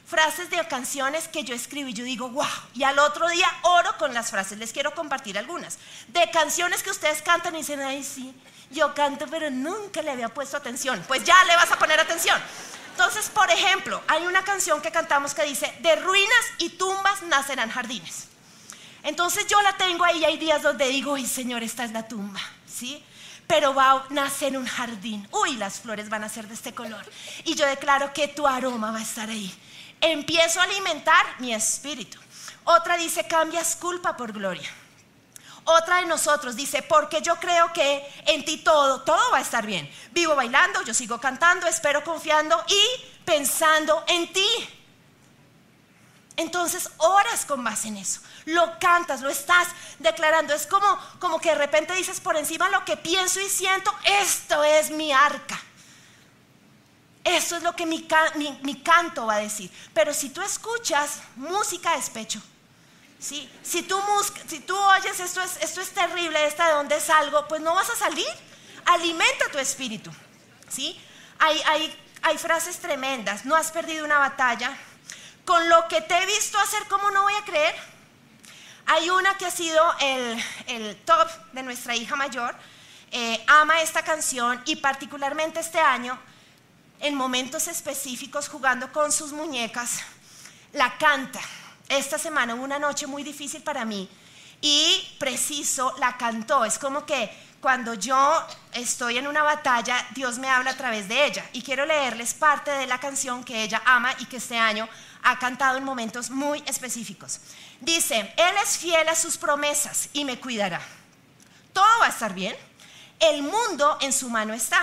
frases 0.10 0.50
de 0.50 0.68
canciones 0.68 1.28
que 1.28 1.44
yo 1.44 1.54
escribí. 1.54 1.94
Yo 1.94 2.04
digo, 2.04 2.30
wow. 2.30 2.48
Y 2.74 2.84
al 2.84 2.98
otro 2.98 3.30
día 3.30 3.48
oro 3.62 3.96
con 4.00 4.12
las 4.14 4.32
frases. 4.32 4.58
Les 4.58 4.74
quiero 4.74 4.96
compartir 4.96 5.38
algunas. 5.38 5.78
De 6.08 6.32
canciones 6.32 6.82
que 6.82 6.90
ustedes 6.90 7.22
cantan 7.22 7.54
y 7.54 7.60
dicen, 7.60 7.80
ay, 7.80 8.04
sí, 8.04 8.34
yo 8.72 8.96
canto, 8.96 9.28
pero 9.30 9.52
nunca 9.52 10.02
le 10.02 10.10
había 10.10 10.30
puesto 10.30 10.58
atención. 10.58 11.04
Pues 11.08 11.24
ya 11.24 11.44
le 11.44 11.56
vas 11.56 11.72
a 11.72 11.78
poner 11.78 12.00
atención. 12.00 12.42
Entonces, 12.92 13.30
por 13.30 13.50
ejemplo, 13.52 14.02
hay 14.08 14.26
una 14.26 14.44
canción 14.44 14.82
que 14.82 14.92
cantamos 14.92 15.36
que 15.36 15.44
dice, 15.44 15.72
de 15.82 15.96
ruinas 15.98 16.46
y 16.58 16.70
tumbas 16.70 17.22
nacerán 17.24 17.70
jardines. 17.70 18.29
Entonces 19.04 19.48
yo 19.48 19.62
la 19.62 19.78
tengo 19.78 20.04
ahí 20.04 20.20
y 20.20 20.26
hay 20.26 20.38
días 20.38 20.62
donde 20.62 20.88
digo, 20.90 21.16
ay 21.16 21.26
Señor, 21.26 21.64
esta 21.64 21.84
es 21.84 21.92
la 21.92 22.08
tumba, 22.08 22.42
¿sí? 22.68 23.04
Pero 23.48 23.74
va 23.74 23.92
a 23.92 24.06
nacer 24.10 24.58
un 24.58 24.66
jardín. 24.66 25.28
Uy, 25.32 25.56
las 25.56 25.80
flores 25.80 26.10
van 26.10 26.24
a 26.24 26.30
ser 26.30 26.48
de 26.48 26.54
este 26.54 26.74
color. 26.74 27.04
Y 27.46 27.56
yo 27.56 27.66
declaro 27.66 28.14
que 28.14 28.28
tu 28.28 28.46
aroma 28.46 28.92
va 28.92 29.00
a 29.00 29.02
estar 29.02 29.30
ahí. 29.30 29.52
Empiezo 30.02 30.60
a 30.60 30.64
alimentar 30.64 31.26
mi 31.40 31.54
espíritu. 31.54 32.20
Otra 32.64 32.98
dice, 32.98 33.26
cambias 33.26 33.76
culpa 33.76 34.16
por 34.16 34.32
gloria. 34.32 34.70
Otra 35.64 35.98
de 35.98 36.06
nosotros 36.06 36.56
dice, 36.56 36.82
porque 36.82 37.22
yo 37.22 37.36
creo 37.36 37.72
que 37.74 38.04
en 38.26 38.46
ti 38.46 38.58
todo, 38.58 39.02
todo 39.02 39.32
va 39.32 39.38
a 39.40 39.42
estar 39.42 39.66
bien. 39.66 39.90
Vivo 40.12 40.36
bailando, 40.36 40.82
yo 40.84 40.94
sigo 40.94 41.20
cantando, 41.20 41.68
espero 41.68 42.04
confiando 42.04 42.64
y 42.68 42.82
pensando 43.26 44.04
en 44.08 44.32
ti. 44.32 44.48
Entonces 46.40 46.90
oras 46.98 47.46
con 47.46 47.66
base 47.66 47.90
en 47.90 47.98
eso, 47.98 48.22
lo 48.46 48.80
cantas, 48.80 49.20
lo 49.20 49.30
estás 49.30 49.68
declarando. 50.00 50.54
Es 50.54 50.66
como, 50.66 50.88
como 51.20 51.38
que 51.38 51.50
de 51.50 51.56
repente 51.56 51.94
dices 51.94 52.22
por 52.22 52.38
encima 52.38 52.70
lo 52.70 52.86
que 52.86 52.96
pienso 52.96 53.42
y 53.42 53.50
siento, 53.50 53.94
esto 54.06 54.64
es 54.64 54.90
mi 54.90 55.12
arca. 55.12 55.60
Eso 57.26 57.58
es 57.58 57.64
lo 57.64 57.76
que 57.76 57.86
mi, 57.86 58.08
mi 58.62 58.82
canto 58.82 59.26
va 59.26 59.36
a 59.36 59.40
decir. 59.40 59.70
Pero 59.94 60.14
si 60.14 60.30
tú 60.30 60.42
escuchas 60.42 61.20
música 61.36 61.98
despecho, 61.98 62.42
¿sí? 63.20 63.50
Si, 63.62 63.84
tú 63.84 64.00
si 64.48 64.62
tú 64.62 64.78
oyes 64.78 65.20
esto 65.20 65.42
es, 65.42 65.58
esto 65.58 65.82
es 65.82 65.90
terrible, 65.90 66.48
esta 66.48 66.68
de 66.68 66.74
dónde 66.74 67.02
salgo, 67.02 67.50
pues 67.50 67.60
no 67.60 67.76
vas 67.76 67.90
a 67.90 67.98
salir. 67.98 68.30
Alimenta 68.86 69.52
tu 69.52 69.58
espíritu. 69.60 70.10
¿sí? 70.70 70.98
Hay, 71.38 71.62
hay, 71.66 72.00
hay 72.22 72.38
frases 72.38 72.80
tremendas. 72.80 73.44
No 73.44 73.58
has 73.58 73.74
perdido 73.74 74.06
una 74.06 74.20
batalla. 74.20 74.78
Con 75.46 75.68
lo 75.70 75.88
que 75.88 76.02
te 76.02 76.18
he 76.18 76.26
visto 76.26 76.60
hacer, 76.60 76.88
¿cómo 76.88 77.12
no 77.12 77.24
voy 77.24 77.34
a 77.34 77.46
creer? 77.46 77.76
Hay 78.86 79.10
una 79.10 79.38
que 79.38 79.46
ha 79.46 79.52
sido 79.52 79.84
el, 80.00 80.44
el 80.68 80.96
top 81.06 81.28
de 81.54 81.64
nuestra 81.64 81.96
hija 81.96 82.16
mayor. 82.16 82.56
Eh, 83.12 83.44
ama 83.48 83.82
esta 83.82 84.04
canción 84.04 84.62
y 84.66 84.76
particularmente 84.76 85.60
este 85.60 85.80
año, 85.80 86.18
en 87.00 87.16
momentos 87.16 87.68
específicos, 87.68 88.48
jugando 88.48 88.92
con 88.92 89.12
sus 89.12 89.32
muñecas, 89.32 90.02
la 90.74 90.98
canta 90.98 91.40
esta 91.88 92.20
semana 92.20 92.54
una 92.54 92.78
noche 92.78 93.08
muy 93.08 93.24
difícil 93.24 93.64
para 93.64 93.84
mí 93.84 94.08
y 94.62 95.16
preciso 95.20 95.96
la 96.00 96.18
cantó. 96.18 96.66
Es 96.66 96.78
como 96.78 97.06
que 97.06 97.32
cuando 97.60 97.94
yo 97.96 98.46
estoy 98.74 99.18
en 99.18 99.28
una 99.28 99.44
batalla, 99.44 100.06
Dios 100.12 100.38
me 100.38 100.50
habla 100.50 100.72
a 100.72 100.78
través 100.78 101.08
de 101.08 101.26
ella. 101.26 101.50
Y 101.54 101.62
quiero 101.62 101.86
leerles 101.86 102.34
parte 102.34 102.72
de 102.72 102.86
la 102.86 103.00
canción 103.00 103.44
que 103.44 103.64
ella 103.64 103.82
ama 103.86 104.14
y 104.20 104.26
que 104.26 104.38
este 104.38 104.58
año 104.58 104.88
ha 105.24 105.40
cantado 105.40 105.78
en 105.78 105.84
momentos 105.84 106.30
muy 106.30 106.64
específicos. 106.66 107.40
Dice, 107.80 108.34
Él 108.38 108.56
es 108.64 108.78
fiel 108.78 109.08
a 109.08 109.16
sus 109.16 109.38
promesas 109.38 110.10
y 110.14 110.26
me 110.26 110.40
cuidará. 110.40 110.82
Todo 111.74 112.00
va 112.02 112.08
a 112.08 112.10
estar 112.10 112.34
bien. 112.34 112.56
El 113.20 113.44
mundo 113.44 113.98
en 114.02 114.14
su 114.14 114.30
mano 114.30 114.54
está. 114.54 114.82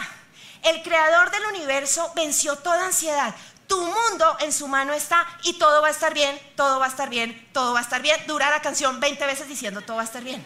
El 0.62 0.82
creador 0.82 1.30
del 1.30 1.46
universo 1.46 2.12
venció 2.14 2.56
toda 2.56 2.86
ansiedad. 2.86 3.34
Tu 3.66 3.80
mundo 3.80 4.36
en 4.40 4.52
su 4.52 4.68
mano 4.68 4.92
está 4.92 5.26
y 5.42 5.54
todo 5.54 5.82
va 5.82 5.88
a 5.88 5.90
estar 5.90 6.14
bien, 6.14 6.40
todo 6.54 6.78
va 6.78 6.86
a 6.86 6.88
estar 6.88 7.08
bien, 7.08 7.48
todo 7.52 7.72
va 7.72 7.80
a 7.80 7.82
estar 7.82 8.00
bien. 8.00 8.16
Dura 8.26 8.50
la 8.50 8.62
canción 8.62 9.00
20 9.00 9.26
veces 9.26 9.48
diciendo 9.48 9.80
todo 9.80 9.96
va 9.96 10.02
a 10.02 10.06
estar 10.06 10.22
bien. 10.22 10.44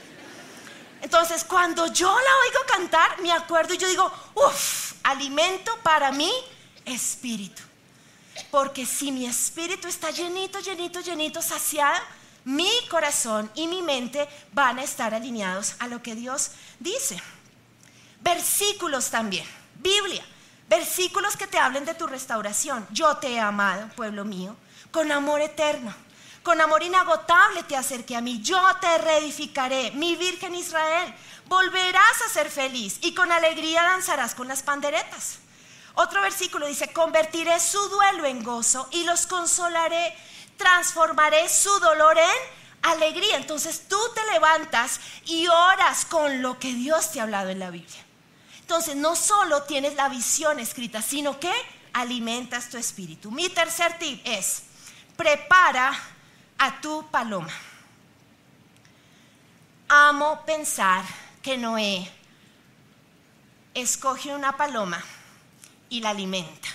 Entonces, 1.03 1.45
cuando 1.45 1.87
yo 1.87 2.09
la 2.09 2.37
oigo 2.49 2.61
cantar, 2.67 3.21
me 3.21 3.33
acuerdo 3.33 3.75
y 3.75 3.79
yo 3.79 3.89
digo, 3.89 4.13
uff, 4.35 4.93
alimento 5.03 5.77
para 5.83 6.13
mi 6.13 6.31
espíritu. 6.85 7.63
Porque 8.51 8.87
si 8.87 9.13
mi 9.13 9.27
espíritu 9.27 9.89
está 9.89 10.11
llenito, 10.11 10.61
llenito, 10.61 11.01
llenito, 11.01 11.43
saciado, 11.43 12.01
mi 12.45 12.71
corazón 12.89 13.51
y 13.55 13.67
mi 13.69 13.83
mente 13.83 14.29
van 14.53 14.79
a 14.79 14.83
estar 14.83 15.15
alineados 15.15 15.75
a 15.79 15.89
lo 15.89 16.03
que 16.03 16.15
Dios 16.15 16.53
dice. 16.79 17.21
Versículos 18.21 19.11
también, 19.11 19.47
Biblia. 19.77 20.25
Versículos 20.69 21.37
que 21.37 21.49
te 21.49 21.59
hablen 21.59 21.85
de 21.85 21.95
tu 21.95 22.07
restauración. 22.07 22.87
Yo 22.91 23.17
te 23.17 23.29
he 23.33 23.41
amado, 23.41 23.89
pueblo 23.97 24.25
mío, 24.25 24.57
con 24.93 25.11
amor 25.11 25.41
eterno. 25.41 25.93
Con 26.43 26.61
amor 26.61 26.83
inagotable 26.83 27.65
te 27.65 27.77
acerqué 27.77 28.17
a 28.17 28.21
mí. 28.21 28.41
Yo 28.41 28.61
te 28.81 28.99
reedificaré, 28.99 29.91
mi 29.91 30.17
Virgen 30.17 30.55
Israel. 30.55 31.13
Volverás 31.47 32.23
a 32.25 32.29
ser 32.29 32.51
feliz 32.51 32.99
y 33.03 33.15
con 33.15 33.31
alegría 33.33 33.83
danzarás 33.83 34.35
con 34.35 34.49
las 34.49 34.63
panderetas. 34.63 35.41
Otro 35.95 36.23
versículo 36.23 36.67
dice, 36.67 36.93
convertiré 36.93 37.59
su 37.61 37.79
duelo 37.89 38.25
en 38.25 38.43
gozo 38.43 38.89
y 38.93 39.05
los 39.05 39.27
consolaré. 39.27 40.17
Transformaré 40.57 41.49
su 41.49 41.71
dolor 41.81 42.19
en 42.19 42.91
alegría. 42.91 43.37
Entonces 43.37 43.89
tú 43.89 43.99
te 44.15 44.25
levantas 44.33 45.01
y 45.27 45.47
oras 45.49 46.05
con 46.05 46.43
lo 46.43 46.59
que 46.59 46.73
Dios 46.73 47.13
te 47.13 47.21
ha 47.21 47.25
hablado 47.25 47.51
en 47.51 47.59
la 47.59 47.71
Biblia. 47.71 48.05
Entonces, 48.71 48.95
no 48.95 49.17
solo 49.17 49.65
tienes 49.65 49.97
la 49.97 50.09
visión 50.09 50.61
escrita, 50.61 51.03
sino 51.03 51.41
que 51.41 51.53
alimentas 51.93 52.69
tu 52.69 52.77
espíritu. 52.77 53.33
Mi 53.33 53.49
tercer 53.49 53.99
tip 53.99 54.23
es, 54.25 54.63
prepara 55.17 55.93
a 56.57 56.81
tu 56.81 57.05
paloma. 57.11 57.53
Amo 59.89 60.45
pensar 60.47 61.05
que 61.43 61.57
Noé 61.57 62.09
escoge 63.75 64.33
una 64.37 64.57
paloma 64.57 65.03
y 65.91 66.01
la 66.01 66.11
alimenta. 66.11 66.69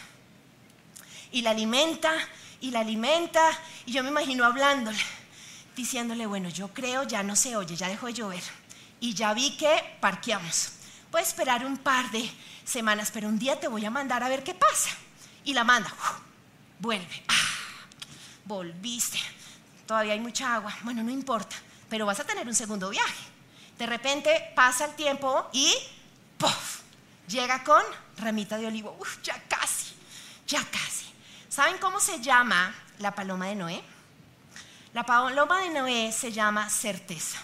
Y 1.32 1.42
la 1.42 1.52
alimenta 1.52 2.14
y 2.62 2.72
la 2.72 2.82
alimenta 2.82 3.42
y 3.86 3.92
yo 3.92 4.04
me 4.04 4.10
imagino 4.10 4.46
hablándole, 4.46 5.00
diciéndole, 5.76 6.26
bueno, 6.26 6.50
yo 6.50 6.74
creo, 6.74 7.04
ya 7.04 7.24
no 7.24 7.36
se 7.36 7.58
oye, 7.58 7.76
ya 7.76 7.88
dejó 7.88 8.08
de 8.08 8.14
llover. 8.14 8.44
Y 9.00 9.14
ya 9.14 9.34
vi 9.34 9.58
que 9.58 9.98
parqueamos 10.00 10.72
Puedes 11.16 11.30
esperar 11.30 11.66
un 11.66 11.78
par 11.78 12.12
de 12.12 12.30
semanas, 12.66 13.10
pero 13.14 13.30
un 13.30 13.40
día 13.40 13.58
te 13.58 13.70
voy 13.70 13.86
a 13.86 13.90
mandar 13.90 14.22
a 14.22 14.28
ver 14.28 14.44
qué 14.44 14.54
pasa. 14.54 14.90
Y 15.46 15.54
la 15.54 15.64
manda, 15.64 15.90
vuelve. 16.80 17.24
Ah, 17.30 17.88
volviste. 18.44 19.18
Todavía 19.88 20.12
hay 20.12 20.20
mucha 20.20 20.54
agua. 20.54 20.76
Bueno, 20.82 21.04
no 21.04 21.12
importa, 21.12 21.56
pero 21.90 22.06
vas 22.06 22.20
a 22.20 22.26
tener 22.26 22.46
un 22.46 22.54
segundo 22.54 22.90
viaje. 22.90 23.24
De 23.78 23.86
repente 23.86 24.52
pasa 24.58 24.84
el 24.84 24.96
tiempo 24.96 25.48
y 25.54 25.74
¡puff! 26.38 26.82
Llega 27.30 27.64
con 27.64 27.82
ramita 28.18 28.58
de 28.58 28.68
olivo. 28.68 28.98
Ya 29.24 29.42
casi, 29.48 29.94
ya 30.48 30.64
casi. 30.66 31.06
¿Saben 31.50 31.78
cómo 31.78 32.00
se 32.00 32.22
llama 32.22 32.74
la 33.00 33.14
paloma 33.14 33.48
de 33.48 33.56
Noé? 33.56 33.84
La 34.94 35.04
paloma 35.04 35.62
de 35.62 35.70
Noé 35.70 36.12
se 36.12 36.32
llama 36.32 36.70
certeza. 36.70 37.40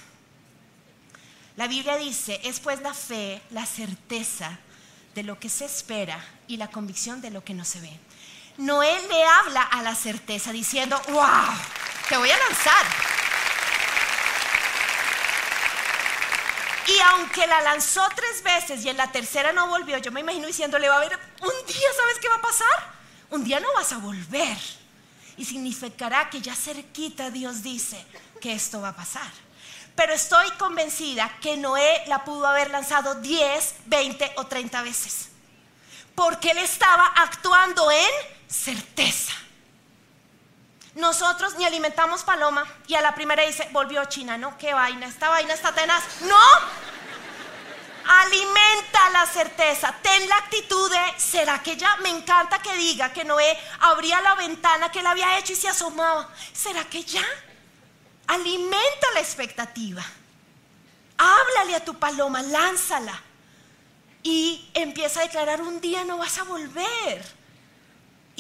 La 1.57 1.67
Biblia 1.67 1.97
dice, 1.97 2.39
es 2.43 2.60
pues 2.60 2.81
la 2.81 2.93
fe, 2.93 3.41
la 3.51 3.65
certeza 3.65 4.57
de 5.13 5.23
lo 5.23 5.38
que 5.39 5.49
se 5.49 5.65
espera 5.65 6.23
y 6.47 6.57
la 6.57 6.69
convicción 6.69 7.21
de 7.21 7.29
lo 7.29 7.43
que 7.43 7.53
no 7.53 7.65
se 7.65 7.81
ve. 7.81 7.99
Noé 8.57 9.01
le 9.07 9.23
habla 9.25 9.62
a 9.63 9.81
la 9.81 9.95
certeza 9.95 10.51
diciendo, 10.51 11.01
wow, 11.10 11.55
te 12.10 12.17
voy 12.17 12.29
a 12.29 12.38
lanzar. 12.38 12.86
Y 16.88 17.00
aunque 17.00 17.46
la 17.48 17.62
lanzó 17.62 18.02
tres 18.15 18.41
veces 18.44 18.84
y 18.84 18.89
en 18.89 18.98
la 18.98 19.12
tercera 19.12 19.52
no 19.52 19.67
volvió, 19.67 19.98
yo 19.98 20.12
me 20.12 20.22
imagino 20.22 20.48
diciéndole, 20.48 20.89
va 20.89 20.96
a 20.96 20.98
haber 20.98 21.17
un 21.41 21.65
día, 21.67 21.88
¿sabes 21.96 22.20
qué 22.20 22.28
va 22.28 22.36
a 22.36 22.41
pasar? 22.41 22.94
Un 23.30 23.44
día 23.44 23.60
no 23.60 23.72
vas 23.74 23.91
a 23.94 23.98
volver. 23.98 24.58
Y 25.38 25.46
significará 25.46 26.30
que 26.30 26.41
ya 26.41 26.56
cerquita 26.56 27.30
Dios 27.30 27.63
dice 27.63 28.04
que 28.41 28.54
esto 28.54 28.82
va 28.82 28.89
a 28.89 28.96
pasar. 28.96 29.30
Pero 29.96 30.13
estoy 30.13 30.50
convencida 30.52 31.38
que 31.41 31.58
Noé 31.58 32.04
la 32.08 32.24
pudo 32.24 32.48
haber 32.48 32.70
lanzado 32.72 33.15
10, 33.15 33.76
20 33.86 34.34
o 34.38 34.48
30 34.48 34.82
veces. 34.82 35.30
Porque 36.15 36.52
él 36.52 36.58
estaba 36.58 37.08
actuando 37.17 37.89
en 37.91 38.10
certeza. 38.48 39.34
Nosotros 40.95 41.56
ni 41.56 41.65
alimentamos 41.65 42.23
paloma 42.23 42.65
y 42.86 42.95
a 42.95 43.01
la 43.01 43.15
primera 43.15 43.43
dice, 43.43 43.67
volvió 43.71 44.04
China, 44.06 44.38
¿no? 44.38 44.58
¿Qué 44.58 44.73
vaina? 44.73 45.06
Esta 45.06 45.30
vaina 45.30 45.54
está 45.54 45.73
tenaz. 45.73 46.04
No. 46.21 46.36
Alimenta 48.06 49.10
la 49.13 49.25
certeza. 49.25 49.95
Ten 50.01 50.27
la 50.27 50.36
actitud 50.36 50.91
de, 50.91 50.99
¿será 51.17 51.63
que 51.63 51.77
ya? 51.77 51.95
Me 51.97 52.10
encanta 52.10 52.62
que 52.62 52.75
diga 52.75 53.13
que 53.13 53.23
Noé 53.23 53.58
abría 53.80 54.19
la 54.21 54.36
ventana 54.36 54.91
que 54.91 54.99
él 54.99 55.08
había 55.08 55.38
hecho 55.38 55.54
y 55.54 55.56
se 55.56 55.69
asomaba. 55.69 56.30
¿Será 56.51 56.84
que 56.84 57.04
ya? 57.04 57.25
Alimenta 58.27 59.08
la 59.13 59.21
expectativa. 59.21 60.04
Háblale 61.17 61.75
a 61.75 61.86
tu 61.86 61.97
paloma, 61.97 62.41
lánzala. 62.41 63.17
Y 64.23 64.69
empieza 64.73 65.21
a 65.21 65.23
declarar, 65.23 65.62
un 65.62 65.80
día 65.80 66.04
no 66.04 66.17
vas 66.17 66.38
a 66.38 66.43
volver. 66.43 67.40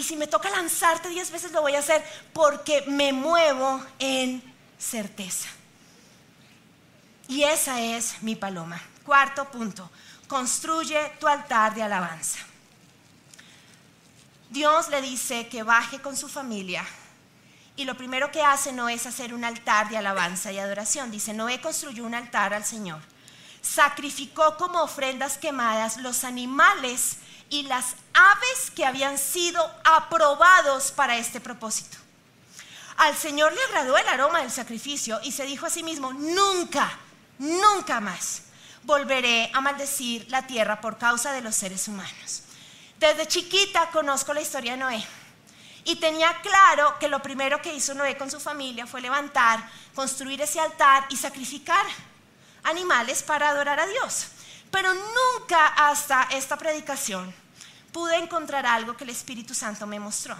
Y 0.01 0.03
si 0.03 0.15
me 0.15 0.25
toca 0.25 0.49
lanzarte 0.49 1.09
diez 1.09 1.29
veces, 1.29 1.51
lo 1.51 1.61
voy 1.61 1.75
a 1.75 1.79
hacer 1.79 2.03
porque 2.33 2.83
me 2.87 3.13
muevo 3.13 3.85
en 3.99 4.41
certeza. 4.79 5.47
Y 7.27 7.43
esa 7.43 7.79
es 7.79 8.15
mi 8.23 8.35
paloma. 8.35 8.81
Cuarto 9.05 9.45
punto, 9.51 9.91
construye 10.27 10.97
tu 11.19 11.27
altar 11.27 11.75
de 11.75 11.83
alabanza. 11.83 12.39
Dios 14.49 14.89
le 14.89 15.03
dice 15.03 15.47
que 15.49 15.61
baje 15.61 16.01
con 16.01 16.17
su 16.17 16.27
familia 16.27 16.83
y 17.75 17.85
lo 17.85 17.95
primero 17.95 18.31
que 18.31 18.41
hace 18.41 18.73
no 18.73 18.89
es 18.89 19.05
hacer 19.05 19.35
un 19.35 19.45
altar 19.45 19.87
de 19.89 19.97
alabanza 19.97 20.51
y 20.51 20.57
adoración. 20.57 21.11
Dice, 21.11 21.31
Noé 21.31 21.61
construyó 21.61 22.05
un 22.05 22.15
altar 22.15 22.55
al 22.55 22.65
Señor. 22.65 23.01
Sacrificó 23.61 24.57
como 24.57 24.81
ofrendas 24.81 25.37
quemadas 25.37 25.97
los 25.97 26.23
animales 26.23 27.17
y 27.51 27.63
las 27.63 27.95
aves 28.13 28.71
que 28.73 28.85
habían 28.85 29.17
sido 29.17 29.61
aprobados 29.83 30.91
para 30.91 31.17
este 31.17 31.39
propósito. 31.41 31.97
Al 32.97 33.15
Señor 33.15 33.53
le 33.53 33.61
agradó 33.65 33.97
el 33.97 34.07
aroma 34.07 34.39
del 34.39 34.51
sacrificio 34.51 35.19
y 35.21 35.33
se 35.33 35.45
dijo 35.45 35.65
a 35.65 35.69
sí 35.69 35.83
mismo, 35.83 36.13
nunca, 36.13 36.97
nunca 37.37 37.99
más 37.99 38.43
volveré 38.83 39.51
a 39.53 39.59
maldecir 39.61 40.25
la 40.29 40.47
tierra 40.47 40.79
por 40.79 40.97
causa 40.97 41.33
de 41.33 41.41
los 41.41 41.55
seres 41.55 41.87
humanos. 41.87 42.43
Desde 42.97 43.27
chiquita 43.27 43.89
conozco 43.91 44.33
la 44.33 44.41
historia 44.41 44.71
de 44.71 44.77
Noé 44.77 45.05
y 45.83 45.97
tenía 45.97 46.39
claro 46.41 46.97
que 46.99 47.09
lo 47.09 47.21
primero 47.21 47.61
que 47.61 47.73
hizo 47.73 47.93
Noé 47.93 48.17
con 48.17 48.31
su 48.31 48.39
familia 48.39 48.87
fue 48.87 49.01
levantar, 49.01 49.69
construir 49.93 50.41
ese 50.41 50.59
altar 50.59 51.05
y 51.09 51.17
sacrificar 51.17 51.85
animales 52.63 53.23
para 53.23 53.49
adorar 53.49 53.79
a 53.79 53.87
Dios. 53.87 54.27
Pero 54.71 54.93
nunca 54.93 55.67
hasta 55.67 56.29
esta 56.31 56.57
predicación 56.57 57.33
pude 57.91 58.15
encontrar 58.15 58.65
algo 58.65 58.95
que 58.95 59.03
el 59.03 59.09
Espíritu 59.09 59.53
Santo 59.53 59.85
me 59.85 59.99
mostró. 59.99 60.35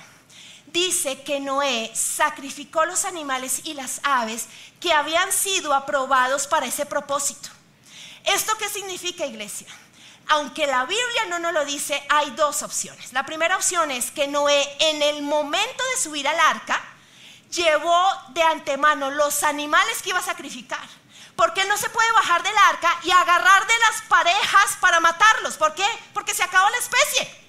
Dice 0.68 1.22
que 1.24 1.40
Noé 1.40 1.92
sacrificó 1.94 2.86
los 2.86 3.04
animales 3.04 3.62
y 3.66 3.74
las 3.74 4.00
aves 4.04 4.48
que 4.80 4.94
habían 4.94 5.32
sido 5.34 5.74
aprobados 5.74 6.48
para 6.48 6.66
ese 6.66 6.86
propósito. 6.86 7.50
¿Esto 8.24 8.58
qué 8.58 8.70
significa, 8.70 9.26
iglesia? 9.26 9.68
Aunque 10.28 10.68
la 10.68 10.86
Biblia 10.86 11.26
no 11.28 11.40
nos 11.40 11.54
lo 11.54 11.66
dice, 11.66 12.02
hay 12.08 12.32
dos 12.32 12.64
opciones. 12.64 13.12
La 13.12 13.26
primera 13.26 13.58
opción 13.58 13.92
es 13.92 14.12
que 14.12 14.30
Noé 14.30 14.66
en 14.80 15.02
el 15.02 15.24
momento 15.24 15.84
de 15.94 16.02
subir 16.02 16.26
al 16.28 16.40
arca 16.40 16.82
llevó 17.52 18.08
de 18.30 18.44
antemano 18.44 19.12
los 19.12 19.44
animales 19.44 20.02
que 20.02 20.12
iba 20.12 20.20
a 20.20 20.24
sacrificar. 20.24 20.88
Porque 21.36 21.66
no 21.66 21.78
se 21.78 21.90
puede 21.90 22.12
bajar 22.12 22.44
del 22.44 22.58
arca 22.70 23.00
y 23.04 23.12
agarrar 23.12 23.66
de 23.66 23.80
las 23.80 24.02
parejas 24.04 24.78
para 24.80 25.00
matarlos. 25.00 25.58
¿Por 25.58 25.74
qué? 25.74 25.86
Porque 26.14 26.34
se 26.34 26.44
acabó 26.44 26.70
la 26.70 26.78
especie. 26.78 27.42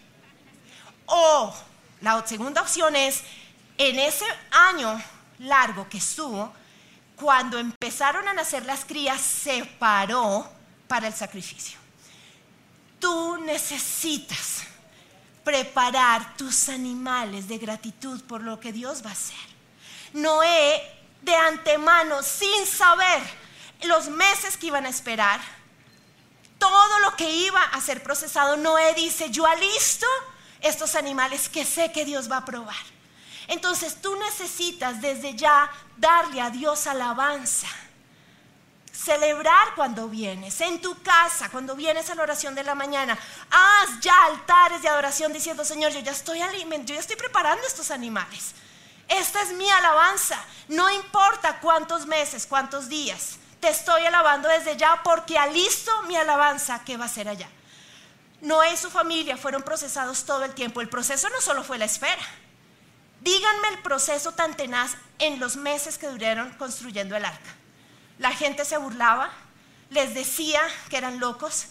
O 1.07 1.55
la 2.01 2.27
segunda 2.27 2.63
opción 2.63 2.97
es, 2.97 3.23
en 3.79 3.99
ese 3.99 4.25
año 4.51 5.03
largo 5.39 5.89
que 5.89 5.99
estuvo, 5.99 6.53
cuando 7.17 7.59
empezaron 7.59 8.27
a 8.29 8.35
nacer 8.35 8.65
las 8.65 8.85
crías, 8.85 9.21
se 9.21 9.65
paró 9.65 10.51
para 10.89 11.07
el 11.07 11.15
sacrificio. 11.15 11.79
Tú 12.99 13.37
necesitas 13.39 14.65
preparar 15.45 16.37
tus 16.37 16.69
animales 16.69 17.49
de 17.49 17.59
gratitud 17.59 18.21
por 18.23 18.43
lo 18.43 18.61
que 18.61 18.73
Dios 18.73 19.05
va 19.05 19.11
a 19.11 19.15
hacer. 19.15 19.37
Noé, 20.13 20.83
de 21.21 21.35
antemano, 21.35 22.23
sin 22.23 22.67
saber 22.67 23.23
los 23.85 24.09
meses 24.09 24.57
que 24.57 24.67
iban 24.67 24.87
a 24.87 24.89
esperar, 24.89 25.41
todo 26.59 26.99
lo 27.01 27.17
que 27.17 27.29
iba 27.29 27.61
a 27.61 27.81
ser 27.81 28.03
procesado, 28.03 28.57
Noé 28.57 28.95
dice, 28.95 29.31
yo 29.31 29.47
alisto 29.47 30.07
estos 30.61 30.95
animales 30.95 31.49
que 31.49 31.65
sé 31.65 31.91
que 31.91 32.05
Dios 32.05 32.31
va 32.31 32.39
a 32.39 32.45
probar. 32.45 32.77
Entonces 33.49 34.01
tú 34.01 34.15
necesitas 34.17 35.01
desde 35.01 35.35
ya 35.35 35.71
darle 35.97 36.41
a 36.41 36.51
Dios 36.51 36.87
alabanza. 36.87 37.67
Celebrar 38.93 39.75
cuando 39.75 40.09
vienes, 40.09 40.61
en 40.61 40.81
tu 40.81 41.03
casa, 41.03 41.49
cuando 41.51 41.75
vienes 41.75 42.09
a 42.11 42.15
la 42.15 42.23
oración 42.23 42.55
de 42.55 42.63
la 42.63 42.75
mañana, 42.75 43.19
haz 43.51 44.01
ya 44.01 44.15
altares 44.27 44.83
de 44.83 44.89
adoración 44.89 45.33
diciendo, 45.33 45.65
Señor, 45.65 45.93
yo 45.93 46.01
ya 46.01 46.13
estoy 46.13 46.39
yo 46.39 46.95
ya 46.95 47.01
estoy 47.01 47.17
preparando 47.17 47.67
estos 47.67 47.91
animales. 47.91 48.53
Esta 49.09 49.43
es 49.43 49.53
mi 49.53 49.69
alabanza. 49.69 50.39
No 50.69 50.89
importa 50.91 51.59
cuántos 51.61 52.07
meses, 52.07 52.47
cuántos 52.47 52.89
días, 52.89 53.39
te 53.63 53.69
estoy 53.69 54.05
alabando 54.05 54.49
desde 54.49 54.77
ya 54.77 55.05
porque 55.05 55.39
alisto 55.39 56.03
mi 56.09 56.17
alabanza 56.17 56.83
que 56.85 56.97
va 56.97 57.05
a 57.05 57.09
ser 57.09 57.29
allá. 57.29 57.49
Noé 58.41 58.73
y 58.73 58.77
su 58.77 58.91
familia 58.91 59.37
fueron 59.37 59.63
procesados 59.63 60.25
todo 60.25 60.43
el 60.43 60.53
tiempo. 60.53 60.81
El 60.81 60.89
proceso 60.89 61.29
no 61.29 61.41
solo 61.41 61.63
fue 61.63 61.79
la 61.79 61.85
espera. 61.85 62.25
Díganme 63.21 63.69
el 63.69 63.79
proceso 63.79 64.33
tan 64.33 64.57
tenaz 64.57 64.97
en 65.21 65.39
los 65.39 65.55
meses 65.55 65.97
que 65.97 66.09
duraron 66.09 66.51
construyendo 66.55 67.15
el 67.15 67.25
arca. 67.25 67.55
La 68.19 68.33
gente 68.33 68.65
se 68.65 68.79
burlaba, 68.79 69.31
les 69.91 70.13
decía 70.13 70.61
que 70.91 70.97
eran 70.97 71.21
locos. 71.21 71.67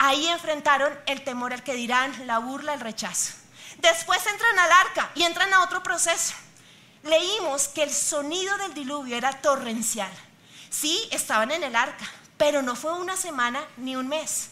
Ahí 0.00 0.26
enfrentaron 0.26 0.92
el 1.06 1.22
temor 1.22 1.52
al 1.52 1.62
que 1.62 1.74
dirán, 1.74 2.26
la 2.26 2.38
burla, 2.38 2.74
el 2.74 2.80
rechazo. 2.80 3.34
Después 3.78 4.26
entran 4.26 4.58
al 4.58 4.72
arca 4.72 5.12
y 5.14 5.22
entran 5.22 5.54
a 5.54 5.62
otro 5.62 5.80
proceso. 5.84 6.34
Leímos 7.04 7.68
que 7.68 7.84
el 7.84 7.92
sonido 7.92 8.58
del 8.58 8.74
diluvio 8.74 9.16
era 9.16 9.30
torrencial. 9.30 10.10
Sí, 10.72 11.06
estaban 11.12 11.52
en 11.52 11.62
el 11.62 11.76
arca, 11.76 12.10
pero 12.36 12.62
no 12.62 12.74
fue 12.74 12.94
una 12.94 13.16
semana 13.16 13.64
ni 13.76 13.94
un 13.94 14.08
mes 14.08 14.50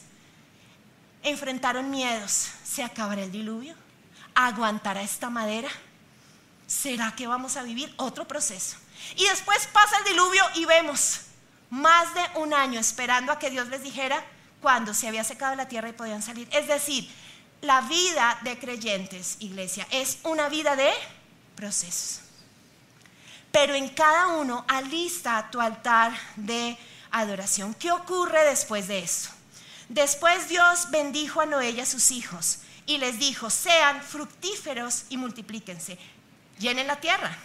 enfrentaron 1.23 1.91
miedos. 1.91 2.49
¿Se 2.65 2.83
acabará 2.83 3.23
el 3.23 3.33
diluvio? 3.33 3.75
¿Aguantará 4.35 5.03
esta 5.03 5.31
madera? 5.31 5.69
¿Será 6.67 7.15
que 7.17 7.27
vamos 7.27 7.57
a 7.57 7.63
vivir 7.63 7.93
otro 7.97 8.27
proceso? 8.27 8.77
Y 9.17 9.25
después 9.25 9.67
pasa 9.73 9.99
el 9.99 10.05
diluvio 10.05 10.45
y 10.55 10.65
vemos 10.65 11.23
más 11.69 12.15
de 12.15 12.23
un 12.37 12.55
año 12.55 12.79
esperando 12.79 13.33
a 13.33 13.39
que 13.39 13.51
Dios 13.51 13.69
les 13.69 13.83
dijera 13.83 14.25
cuándo 14.61 14.95
se 14.95 15.09
había 15.09 15.25
secado 15.25 15.55
la 15.57 15.69
tierra 15.69 15.89
y 15.89 15.93
podían 15.93 16.23
salir. 16.23 16.49
Es 16.53 16.69
decir, 16.69 17.11
la 17.61 17.81
vida 17.83 18.39
de 18.43 18.59
creyentes, 18.59 19.37
iglesia, 19.41 19.87
es 19.91 20.19
una 20.23 20.49
vida 20.49 20.77
de 20.77 20.91
procesos. 21.57 22.21
Pero 23.51 23.75
en 23.75 23.89
cada 23.89 24.29
uno 24.29 24.65
alista 24.69 25.49
tu 25.51 25.61
altar 25.61 26.13
de 26.37 26.79
adoración. 27.11 27.75
¿Qué 27.75 27.91
ocurre 27.91 28.45
después 28.45 28.89
de 28.89 29.01
esto? 29.01 29.31
Después 29.89 30.49
Dios 30.49 30.91
bendijo 30.91 31.41
a 31.41 31.47
Noé 31.47 31.71
y 31.71 31.81
a 31.81 31.87
sus 31.87 32.13
hijos 32.13 32.61
y 32.87 32.99
les 32.99 33.19
dijo, 33.19 33.51
sean 33.51 34.03
fructíferos 34.03 35.05
y 35.09 35.17
multiplíquense, 35.17 35.99
llenen 36.59 36.87
la 36.87 37.01
tierra. 37.01 37.37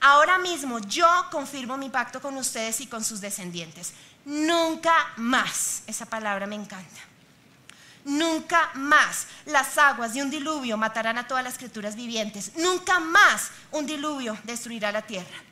Ahora 0.00 0.38
mismo 0.38 0.78
yo 0.80 1.08
confirmo 1.30 1.76
mi 1.76 1.88
pacto 1.88 2.20
con 2.20 2.36
ustedes 2.36 2.80
y 2.80 2.86
con 2.86 3.02
sus 3.02 3.20
descendientes. 3.20 3.92
Nunca 4.26 4.94
más, 5.16 5.82
esa 5.86 6.04
palabra 6.06 6.46
me 6.46 6.54
encanta. 6.54 7.00
Nunca 8.04 8.70
más 8.74 9.26
las 9.46 9.76
aguas 9.78 10.14
de 10.14 10.22
un 10.22 10.30
diluvio 10.30 10.76
matarán 10.76 11.18
a 11.18 11.26
todas 11.26 11.42
las 11.42 11.58
criaturas 11.58 11.96
vivientes. 11.96 12.52
Nunca 12.56 13.00
más 13.00 13.50
un 13.72 13.86
diluvio 13.86 14.38
destruirá 14.44 14.92
la 14.92 15.02
tierra. 15.02 15.42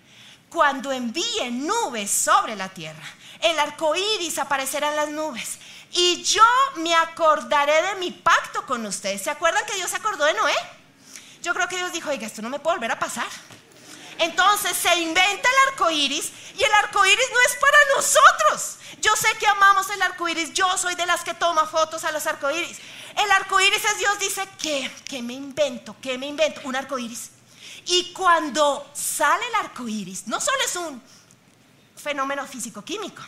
Cuando 0.55 0.93
envíe 0.93 1.51
nubes 1.51 2.13
sobre 2.13 2.55
la 2.55 2.69
tierra. 2.69 3.05
El 3.41 3.59
arco 3.59 3.97
iris 3.97 4.39
aparecerá 4.39 4.91
en 4.91 4.97
las 4.97 5.09
nubes. 5.09 5.59
Y 5.91 6.23
yo 6.23 6.45
me 6.77 6.95
acordaré 6.95 7.83
de 7.83 7.95
mi 7.97 8.13
pacto 8.13 8.65
con 8.65 8.87
ustedes. 8.87 9.21
¿Se 9.21 9.31
acuerdan 9.31 9.67
que 9.67 9.75
Dios 9.75 9.91
se 9.91 9.97
acordó 9.97 10.25
de 10.25 10.35
Noé? 10.35 10.55
Yo 11.43 11.55
creo 11.55 11.67
que 11.67 11.77
Dios 11.77 11.93
dijo, 11.93 12.09
oiga, 12.09 12.29
esto 12.29 12.41
no 12.41 12.51
me 12.51 12.61
puede 12.61 12.77
volver 12.77 12.93
a 12.93 12.99
pasar. 13.01 13.27
Entonces 14.19 14.77
se 14.77 14.97
inventa 15.01 15.49
el 15.49 15.73
arco 15.73 15.91
iris 15.91 16.31
y 16.57 16.63
el 16.63 16.73
arco 16.73 17.05
iris 17.05 17.27
no 17.33 17.41
es 17.41 17.57
para 17.57 17.79
nosotros. 17.97 18.79
Yo 19.01 19.17
sé 19.17 19.37
que 19.41 19.49
amamos 19.49 19.91
el 19.91 20.01
arco 20.03 20.29
iris, 20.29 20.53
yo 20.55 20.79
soy 20.79 20.95
de 20.95 21.05
las 21.05 21.25
que 21.25 21.35
toma 21.35 21.67
fotos 21.67 22.05
a 22.05 22.13
los 22.13 22.27
arcoíris. 22.29 22.79
El 23.21 23.31
arco 23.33 23.61
iris 23.61 23.85
es 23.85 23.99
Dios 23.99 24.19
dice, 24.21 24.49
¿qué? 24.63 24.89
¿Qué 25.05 25.21
me 25.21 25.35
invento? 25.35 25.97
¿Qué 26.01 26.17
me 26.17 26.27
invento? 26.27 26.61
Un 26.63 26.77
arco 26.77 26.97
iris. 26.97 27.34
Y 27.87 28.13
cuando 28.13 28.91
sale 28.95 29.47
el 29.49 29.55
arco 29.57 29.87
iris, 29.89 30.27
no 30.27 30.41
solo 30.41 30.59
es 30.65 30.77
un 30.77 31.03
fenómeno 31.97 32.47
físico-químico, 32.47 33.23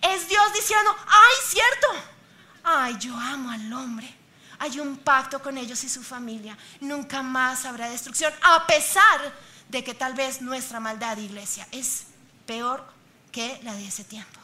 es 0.00 0.28
Dios 0.28 0.52
diciendo, 0.52 0.94
¡ay, 1.06 1.34
cierto! 1.46 1.86
¡Ay, 2.64 2.96
yo 2.98 3.16
amo 3.16 3.50
al 3.50 3.72
hombre! 3.72 4.12
Hay 4.58 4.80
un 4.80 4.96
pacto 4.96 5.40
con 5.42 5.58
ellos 5.58 5.82
y 5.84 5.88
su 5.88 6.02
familia. 6.02 6.56
Nunca 6.80 7.22
más 7.22 7.64
habrá 7.64 7.90
destrucción, 7.90 8.32
a 8.42 8.66
pesar 8.66 9.34
de 9.68 9.84
que 9.84 9.94
tal 9.94 10.14
vez 10.14 10.40
nuestra 10.40 10.80
maldad, 10.80 11.18
iglesia, 11.18 11.66
es 11.72 12.04
peor 12.46 12.86
que 13.32 13.60
la 13.62 13.74
de 13.74 13.86
ese 13.86 14.04
tiempo. 14.04 14.40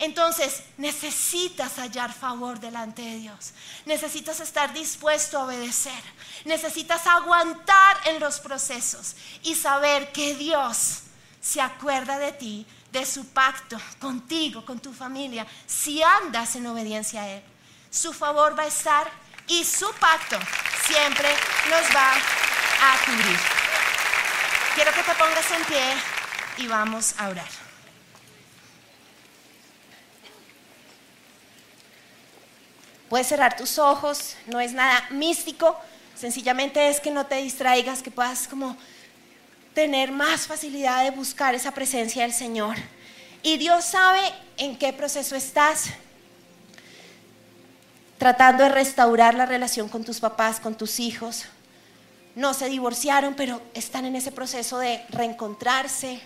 Entonces 0.00 0.62
necesitas 0.78 1.78
hallar 1.78 2.12
favor 2.12 2.58
delante 2.58 3.02
de 3.02 3.16
Dios. 3.16 3.52
Necesitas 3.84 4.40
estar 4.40 4.72
dispuesto 4.72 5.38
a 5.38 5.44
obedecer. 5.44 6.02
Necesitas 6.46 7.06
aguantar 7.06 7.98
en 8.06 8.18
los 8.18 8.40
procesos 8.40 9.14
y 9.42 9.54
saber 9.54 10.10
que 10.10 10.34
Dios 10.34 11.02
se 11.42 11.60
acuerda 11.60 12.18
de 12.18 12.32
ti, 12.32 12.66
de 12.90 13.04
su 13.04 13.26
pacto 13.26 13.78
contigo, 13.98 14.64
con 14.64 14.80
tu 14.80 14.94
familia, 14.94 15.46
si 15.66 16.02
andas 16.02 16.56
en 16.56 16.66
obediencia 16.66 17.20
a 17.20 17.28
Él. 17.28 17.42
Su 17.90 18.14
favor 18.14 18.58
va 18.58 18.62
a 18.62 18.68
estar 18.68 19.06
y 19.48 19.64
su 19.66 19.92
pacto 19.94 20.38
siempre 20.86 21.28
nos 21.68 21.94
va 21.94 22.12
a 22.12 23.04
cubrir. 23.04 23.38
Quiero 24.74 24.92
que 24.94 25.02
te 25.02 25.14
pongas 25.14 25.50
en 25.50 25.64
pie 25.64 25.94
y 26.56 26.68
vamos 26.68 27.14
a 27.18 27.28
orar. 27.28 27.69
Puedes 33.10 33.26
cerrar 33.26 33.56
tus 33.56 33.76
ojos, 33.80 34.36
no 34.46 34.60
es 34.60 34.72
nada 34.72 35.04
místico, 35.10 35.76
sencillamente 36.14 36.88
es 36.88 37.00
que 37.00 37.10
no 37.10 37.26
te 37.26 37.34
distraigas, 37.34 38.04
que 38.04 38.12
puedas 38.12 38.46
como 38.46 38.76
tener 39.74 40.12
más 40.12 40.46
facilidad 40.46 41.02
de 41.02 41.10
buscar 41.10 41.56
esa 41.56 41.72
presencia 41.72 42.22
del 42.22 42.32
Señor. 42.32 42.76
Y 43.42 43.58
Dios 43.58 43.84
sabe 43.84 44.20
en 44.58 44.78
qué 44.78 44.92
proceso 44.92 45.34
estás, 45.34 45.86
tratando 48.16 48.62
de 48.62 48.68
restaurar 48.68 49.34
la 49.34 49.44
relación 49.44 49.88
con 49.88 50.04
tus 50.04 50.20
papás, 50.20 50.60
con 50.60 50.76
tus 50.76 51.00
hijos. 51.00 51.46
No 52.36 52.54
se 52.54 52.68
divorciaron, 52.68 53.34
pero 53.34 53.60
están 53.74 54.04
en 54.04 54.14
ese 54.14 54.30
proceso 54.30 54.78
de 54.78 55.04
reencontrarse. 55.08 56.20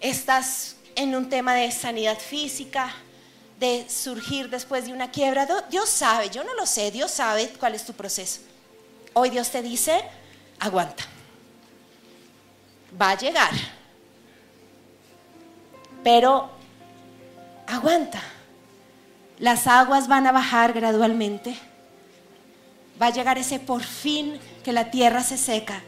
Estás 0.00 0.76
en 0.94 1.16
un 1.16 1.28
tema 1.28 1.54
de 1.54 1.72
sanidad 1.72 2.20
física, 2.20 2.94
de 3.58 3.86
surgir 3.88 4.50
después 4.50 4.86
de 4.86 4.92
una 4.92 5.10
quiebra. 5.10 5.46
Dios 5.70 5.88
sabe, 5.88 6.30
yo 6.30 6.44
no 6.44 6.54
lo 6.54 6.66
sé, 6.66 6.90
Dios 6.90 7.10
sabe 7.10 7.48
cuál 7.58 7.74
es 7.74 7.84
tu 7.84 7.92
proceso. 7.92 8.40
Hoy 9.14 9.30
Dios 9.30 9.50
te 9.50 9.62
dice, 9.62 10.02
aguanta. 10.58 11.04
Va 13.00 13.10
a 13.10 13.18
llegar. 13.18 13.52
Pero 16.04 16.50
aguanta. 17.66 18.22
Las 19.38 19.66
aguas 19.66 20.08
van 20.08 20.26
a 20.26 20.32
bajar 20.32 20.72
gradualmente. 20.72 21.56
Va 23.00 23.06
a 23.06 23.10
llegar 23.10 23.38
ese 23.38 23.58
por 23.58 23.82
fin 23.82 24.38
que 24.64 24.72
la 24.72 24.90
tierra 24.90 25.22
se 25.22 25.36
seca. 25.36 25.82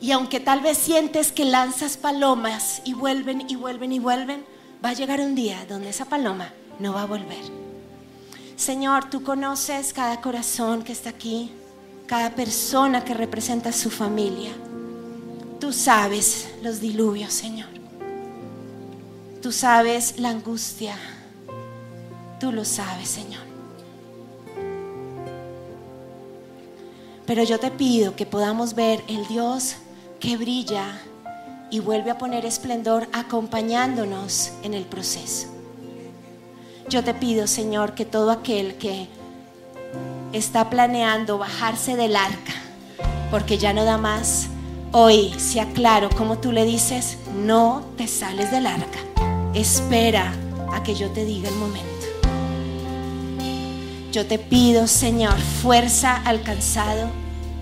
Y 0.00 0.12
aunque 0.12 0.40
tal 0.40 0.60
vez 0.60 0.78
sientes 0.78 1.30
que 1.30 1.44
lanzas 1.44 1.96
palomas 1.96 2.80
y 2.84 2.94
vuelven 2.94 3.48
y 3.48 3.54
vuelven 3.54 3.92
y 3.92 3.98
vuelven, 3.98 4.44
va 4.84 4.90
a 4.90 4.94
llegar 4.94 5.20
un 5.20 5.34
día 5.34 5.64
donde 5.68 5.90
esa 5.90 6.06
paloma 6.06 6.52
no 6.78 6.92
va 6.92 7.02
a 7.02 7.06
volver. 7.06 7.44
Señor, 8.56 9.08
tú 9.10 9.22
conoces 9.22 9.92
cada 9.92 10.20
corazón 10.20 10.82
que 10.82 10.92
está 10.92 11.10
aquí, 11.10 11.50
cada 12.06 12.34
persona 12.34 13.04
que 13.04 13.14
representa 13.14 13.72
su 13.72 13.90
familia. 13.90 14.52
Tú 15.58 15.72
sabes 15.72 16.48
los 16.62 16.80
diluvios, 16.80 17.32
Señor. 17.32 17.68
Tú 19.42 19.52
sabes 19.52 20.18
la 20.18 20.30
angustia. 20.30 20.96
Tú 22.38 22.52
lo 22.52 22.64
sabes, 22.64 23.08
Señor. 23.08 23.42
Pero 27.26 27.44
yo 27.44 27.60
te 27.60 27.70
pido 27.70 28.16
que 28.16 28.26
podamos 28.26 28.74
ver 28.74 29.02
el 29.06 29.26
Dios 29.26 29.76
que 30.18 30.36
brilla 30.36 31.00
y 31.70 31.80
vuelve 31.80 32.10
a 32.10 32.18
poner 32.18 32.44
esplendor 32.44 33.08
acompañándonos 33.12 34.52
en 34.62 34.74
el 34.74 34.84
proceso. 34.84 35.48
Yo 36.88 37.04
te 37.04 37.14
pido, 37.14 37.46
Señor, 37.46 37.94
que 37.94 38.04
todo 38.04 38.30
aquel 38.32 38.74
que 38.74 39.08
está 40.32 40.70
planeando 40.70 41.38
bajarse 41.38 41.96
del 41.96 42.16
arca, 42.16 42.52
porque 43.30 43.58
ya 43.58 43.72
no 43.72 43.84
da 43.84 43.96
más, 43.96 44.48
hoy 44.92 45.32
sea 45.38 45.66
claro 45.66 46.10
como 46.10 46.38
tú 46.38 46.52
le 46.52 46.64
dices, 46.64 47.18
no 47.36 47.84
te 47.96 48.08
sales 48.08 48.50
del 48.50 48.66
arca, 48.66 48.98
espera 49.54 50.32
a 50.72 50.82
que 50.82 50.94
yo 50.94 51.10
te 51.10 51.24
diga 51.24 51.48
el 51.48 51.54
momento. 51.56 51.88
Yo 54.10 54.26
te 54.26 54.40
pido, 54.40 54.88
Señor, 54.88 55.38
fuerza 55.38 56.16
al 56.16 56.42
cansado, 56.42 57.08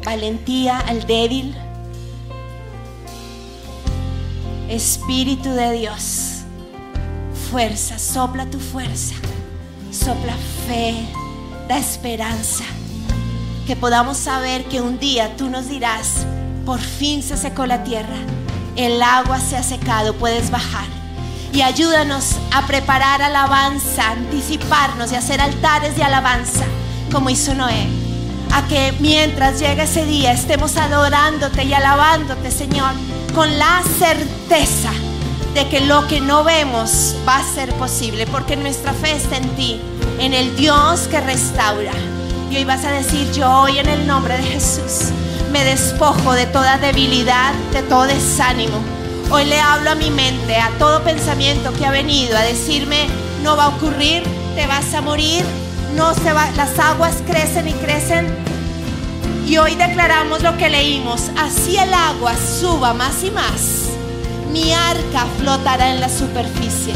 valentía 0.02 0.78
al 0.78 1.06
débil 1.06 1.54
Espíritu 4.68 5.48
de 5.48 5.72
Dios, 5.72 6.42
fuerza, 7.50 7.98
sopla 7.98 8.44
tu 8.44 8.60
fuerza, 8.60 9.14
sopla 9.90 10.34
fe, 10.66 10.94
da 11.66 11.78
esperanza, 11.78 12.64
que 13.66 13.76
podamos 13.76 14.18
saber 14.18 14.66
que 14.66 14.82
un 14.82 14.98
día 14.98 15.34
tú 15.38 15.48
nos 15.48 15.70
dirás, 15.70 16.26
por 16.66 16.80
fin 16.80 17.22
se 17.22 17.38
secó 17.38 17.64
la 17.64 17.82
tierra, 17.82 18.18
el 18.76 19.00
agua 19.02 19.40
se 19.40 19.56
ha 19.56 19.62
secado, 19.62 20.12
puedes 20.12 20.50
bajar. 20.50 20.86
Y 21.54 21.62
ayúdanos 21.62 22.36
a 22.52 22.66
preparar 22.66 23.22
alabanza, 23.22 24.10
anticiparnos 24.10 25.10
y 25.12 25.14
hacer 25.14 25.40
altares 25.40 25.96
de 25.96 26.04
alabanza, 26.04 26.66
como 27.10 27.30
hizo 27.30 27.54
Noé. 27.54 27.86
A 28.52 28.66
que 28.68 28.92
mientras 29.00 29.60
llegue 29.60 29.84
ese 29.84 30.04
día 30.04 30.32
estemos 30.32 30.76
adorándote 30.76 31.64
y 31.64 31.72
alabándote, 31.72 32.50
Señor 32.50 32.92
con 33.38 33.56
la 33.56 33.84
certeza 34.00 34.90
de 35.54 35.68
que 35.68 35.82
lo 35.82 36.08
que 36.08 36.20
no 36.20 36.42
vemos 36.42 37.14
va 37.24 37.36
a 37.36 37.44
ser 37.44 37.72
posible, 37.74 38.26
porque 38.26 38.56
nuestra 38.56 38.92
fe 38.92 39.12
está 39.12 39.36
en 39.36 39.48
ti, 39.50 39.80
en 40.18 40.34
el 40.34 40.56
Dios 40.56 41.06
que 41.06 41.20
restaura. 41.20 41.92
Y 42.50 42.56
hoy 42.56 42.64
vas 42.64 42.84
a 42.84 42.90
decir, 42.90 43.30
yo 43.30 43.48
hoy 43.48 43.78
en 43.78 43.88
el 43.88 44.08
nombre 44.08 44.36
de 44.38 44.42
Jesús 44.42 45.12
me 45.52 45.62
despojo 45.62 46.32
de 46.32 46.46
toda 46.46 46.78
debilidad, 46.78 47.54
de 47.72 47.82
todo 47.82 48.08
desánimo. 48.08 48.82
Hoy 49.30 49.44
le 49.44 49.60
hablo 49.60 49.90
a 49.90 49.94
mi 49.94 50.10
mente, 50.10 50.56
a 50.56 50.70
todo 50.70 51.04
pensamiento 51.04 51.72
que 51.74 51.86
ha 51.86 51.92
venido 51.92 52.36
a 52.36 52.42
decirme, 52.42 53.06
no 53.44 53.56
va 53.56 53.66
a 53.66 53.68
ocurrir, 53.68 54.24
te 54.56 54.66
vas 54.66 54.92
a 54.94 55.00
morir, 55.00 55.44
no 55.94 56.12
se 56.12 56.32
va, 56.32 56.50
las 56.56 56.76
aguas 56.80 57.14
crecen 57.24 57.68
y 57.68 57.72
crecen, 57.74 58.26
y 59.48 59.56
hoy 59.56 59.74
declaramos 59.76 60.42
lo 60.42 60.56
que 60.58 60.68
leímos, 60.68 61.30
así 61.38 61.78
el 61.78 61.94
agua 61.94 62.34
suba 62.36 62.92
más 62.92 63.24
y 63.24 63.30
más, 63.30 63.88
mi 64.52 64.74
arca 64.74 65.26
flotará 65.38 65.94
en 65.94 66.00
la 66.00 66.08
superficie. 66.10 66.92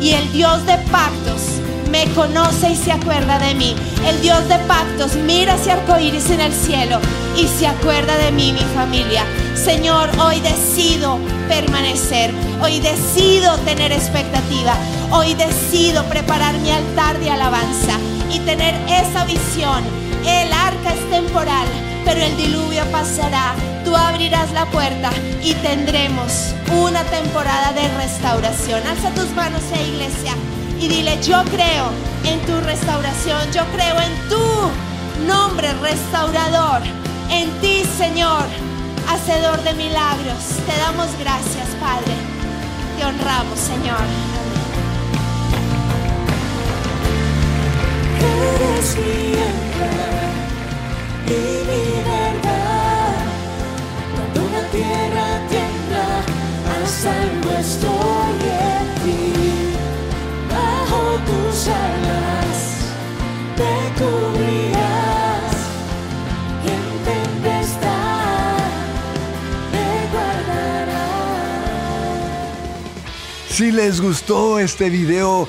Y 0.00 0.10
el 0.12 0.32
Dios 0.32 0.64
de 0.66 0.78
pactos 0.90 1.60
me 1.90 2.06
conoce 2.12 2.70
y 2.70 2.76
se 2.76 2.92
acuerda 2.92 3.38
de 3.40 3.54
mí. 3.54 3.74
El 4.06 4.20
Dios 4.22 4.48
de 4.48 4.56
pactos 4.60 5.14
mira 5.16 5.54
hacia 5.54 5.74
arcoíris 5.74 6.30
en 6.30 6.40
el 6.40 6.52
cielo 6.52 7.00
y 7.36 7.46
se 7.48 7.66
acuerda 7.66 8.16
de 8.18 8.30
mí, 8.30 8.52
mi 8.52 8.64
familia. 8.74 9.24
Señor, 9.54 10.08
hoy 10.20 10.40
decido 10.40 11.18
permanecer. 11.48 12.30
Hoy 12.62 12.80
decido 12.80 13.58
tener 13.58 13.92
expectativa. 13.92 14.74
Hoy 15.10 15.34
decido 15.34 16.04
preparar 16.04 16.54
mi 16.58 16.70
altar 16.70 17.18
de 17.18 17.30
alabanza 17.30 17.98
y 18.30 18.38
tener 18.38 18.74
esa 18.88 19.24
visión 19.24 19.99
el 20.26 20.52
arca 20.52 20.94
es 20.94 21.10
temporal, 21.10 21.66
pero 22.04 22.20
el 22.20 22.36
diluvio 22.36 22.84
pasará. 22.90 23.54
Tú 23.84 23.96
abrirás 23.96 24.50
la 24.52 24.66
puerta 24.66 25.10
y 25.42 25.54
tendremos 25.54 26.54
una 26.72 27.02
temporada 27.04 27.72
de 27.72 27.88
restauración. 27.96 28.86
Alza 28.86 29.10
tus 29.10 29.30
manos, 29.30 29.62
e 29.74 29.88
iglesia, 29.88 30.34
y 30.78 30.88
dile, 30.88 31.18
yo 31.22 31.42
creo 31.44 31.90
en 32.24 32.40
tu 32.46 32.60
restauración, 32.60 33.50
yo 33.52 33.64
creo 33.74 33.96
en 34.00 34.28
tu 34.28 35.26
nombre 35.26 35.72
restaurador, 35.74 36.82
en 37.30 37.50
ti, 37.60 37.82
Señor. 37.98 38.44
hacedor 39.08 39.62
de 39.64 39.74
milagros. 39.74 40.42
Te 40.66 40.76
damos 40.78 41.08
gracias, 41.18 41.68
Padre. 41.80 42.14
Te 42.96 43.04
honramos, 43.04 43.58
Señor. 43.58 44.29
Eres 48.20 48.96
mi 48.96 49.30
y 51.26 51.40
mi 51.68 51.84
verdad. 52.04 53.24
Cuando 54.14 54.40
la 54.50 54.62
tierra 54.70 55.26
tiembla, 55.48 56.08
a 56.72 56.76
salvo 56.86 57.50
estoy 57.58 58.40
en 58.72 58.86
ti. 59.02 59.32
Bajo 60.50 61.02
tus 61.28 61.58
alas 61.68 62.56
te 63.56 63.74
cubrirás. 63.98 65.52
En 66.66 66.84
tempestad 67.04 68.68
me 69.72 69.88
guardarás. 70.12 71.00
Si 73.50 73.66
les 73.72 74.00
gustó 74.00 74.58
este 74.58 74.90
video, 74.90 75.48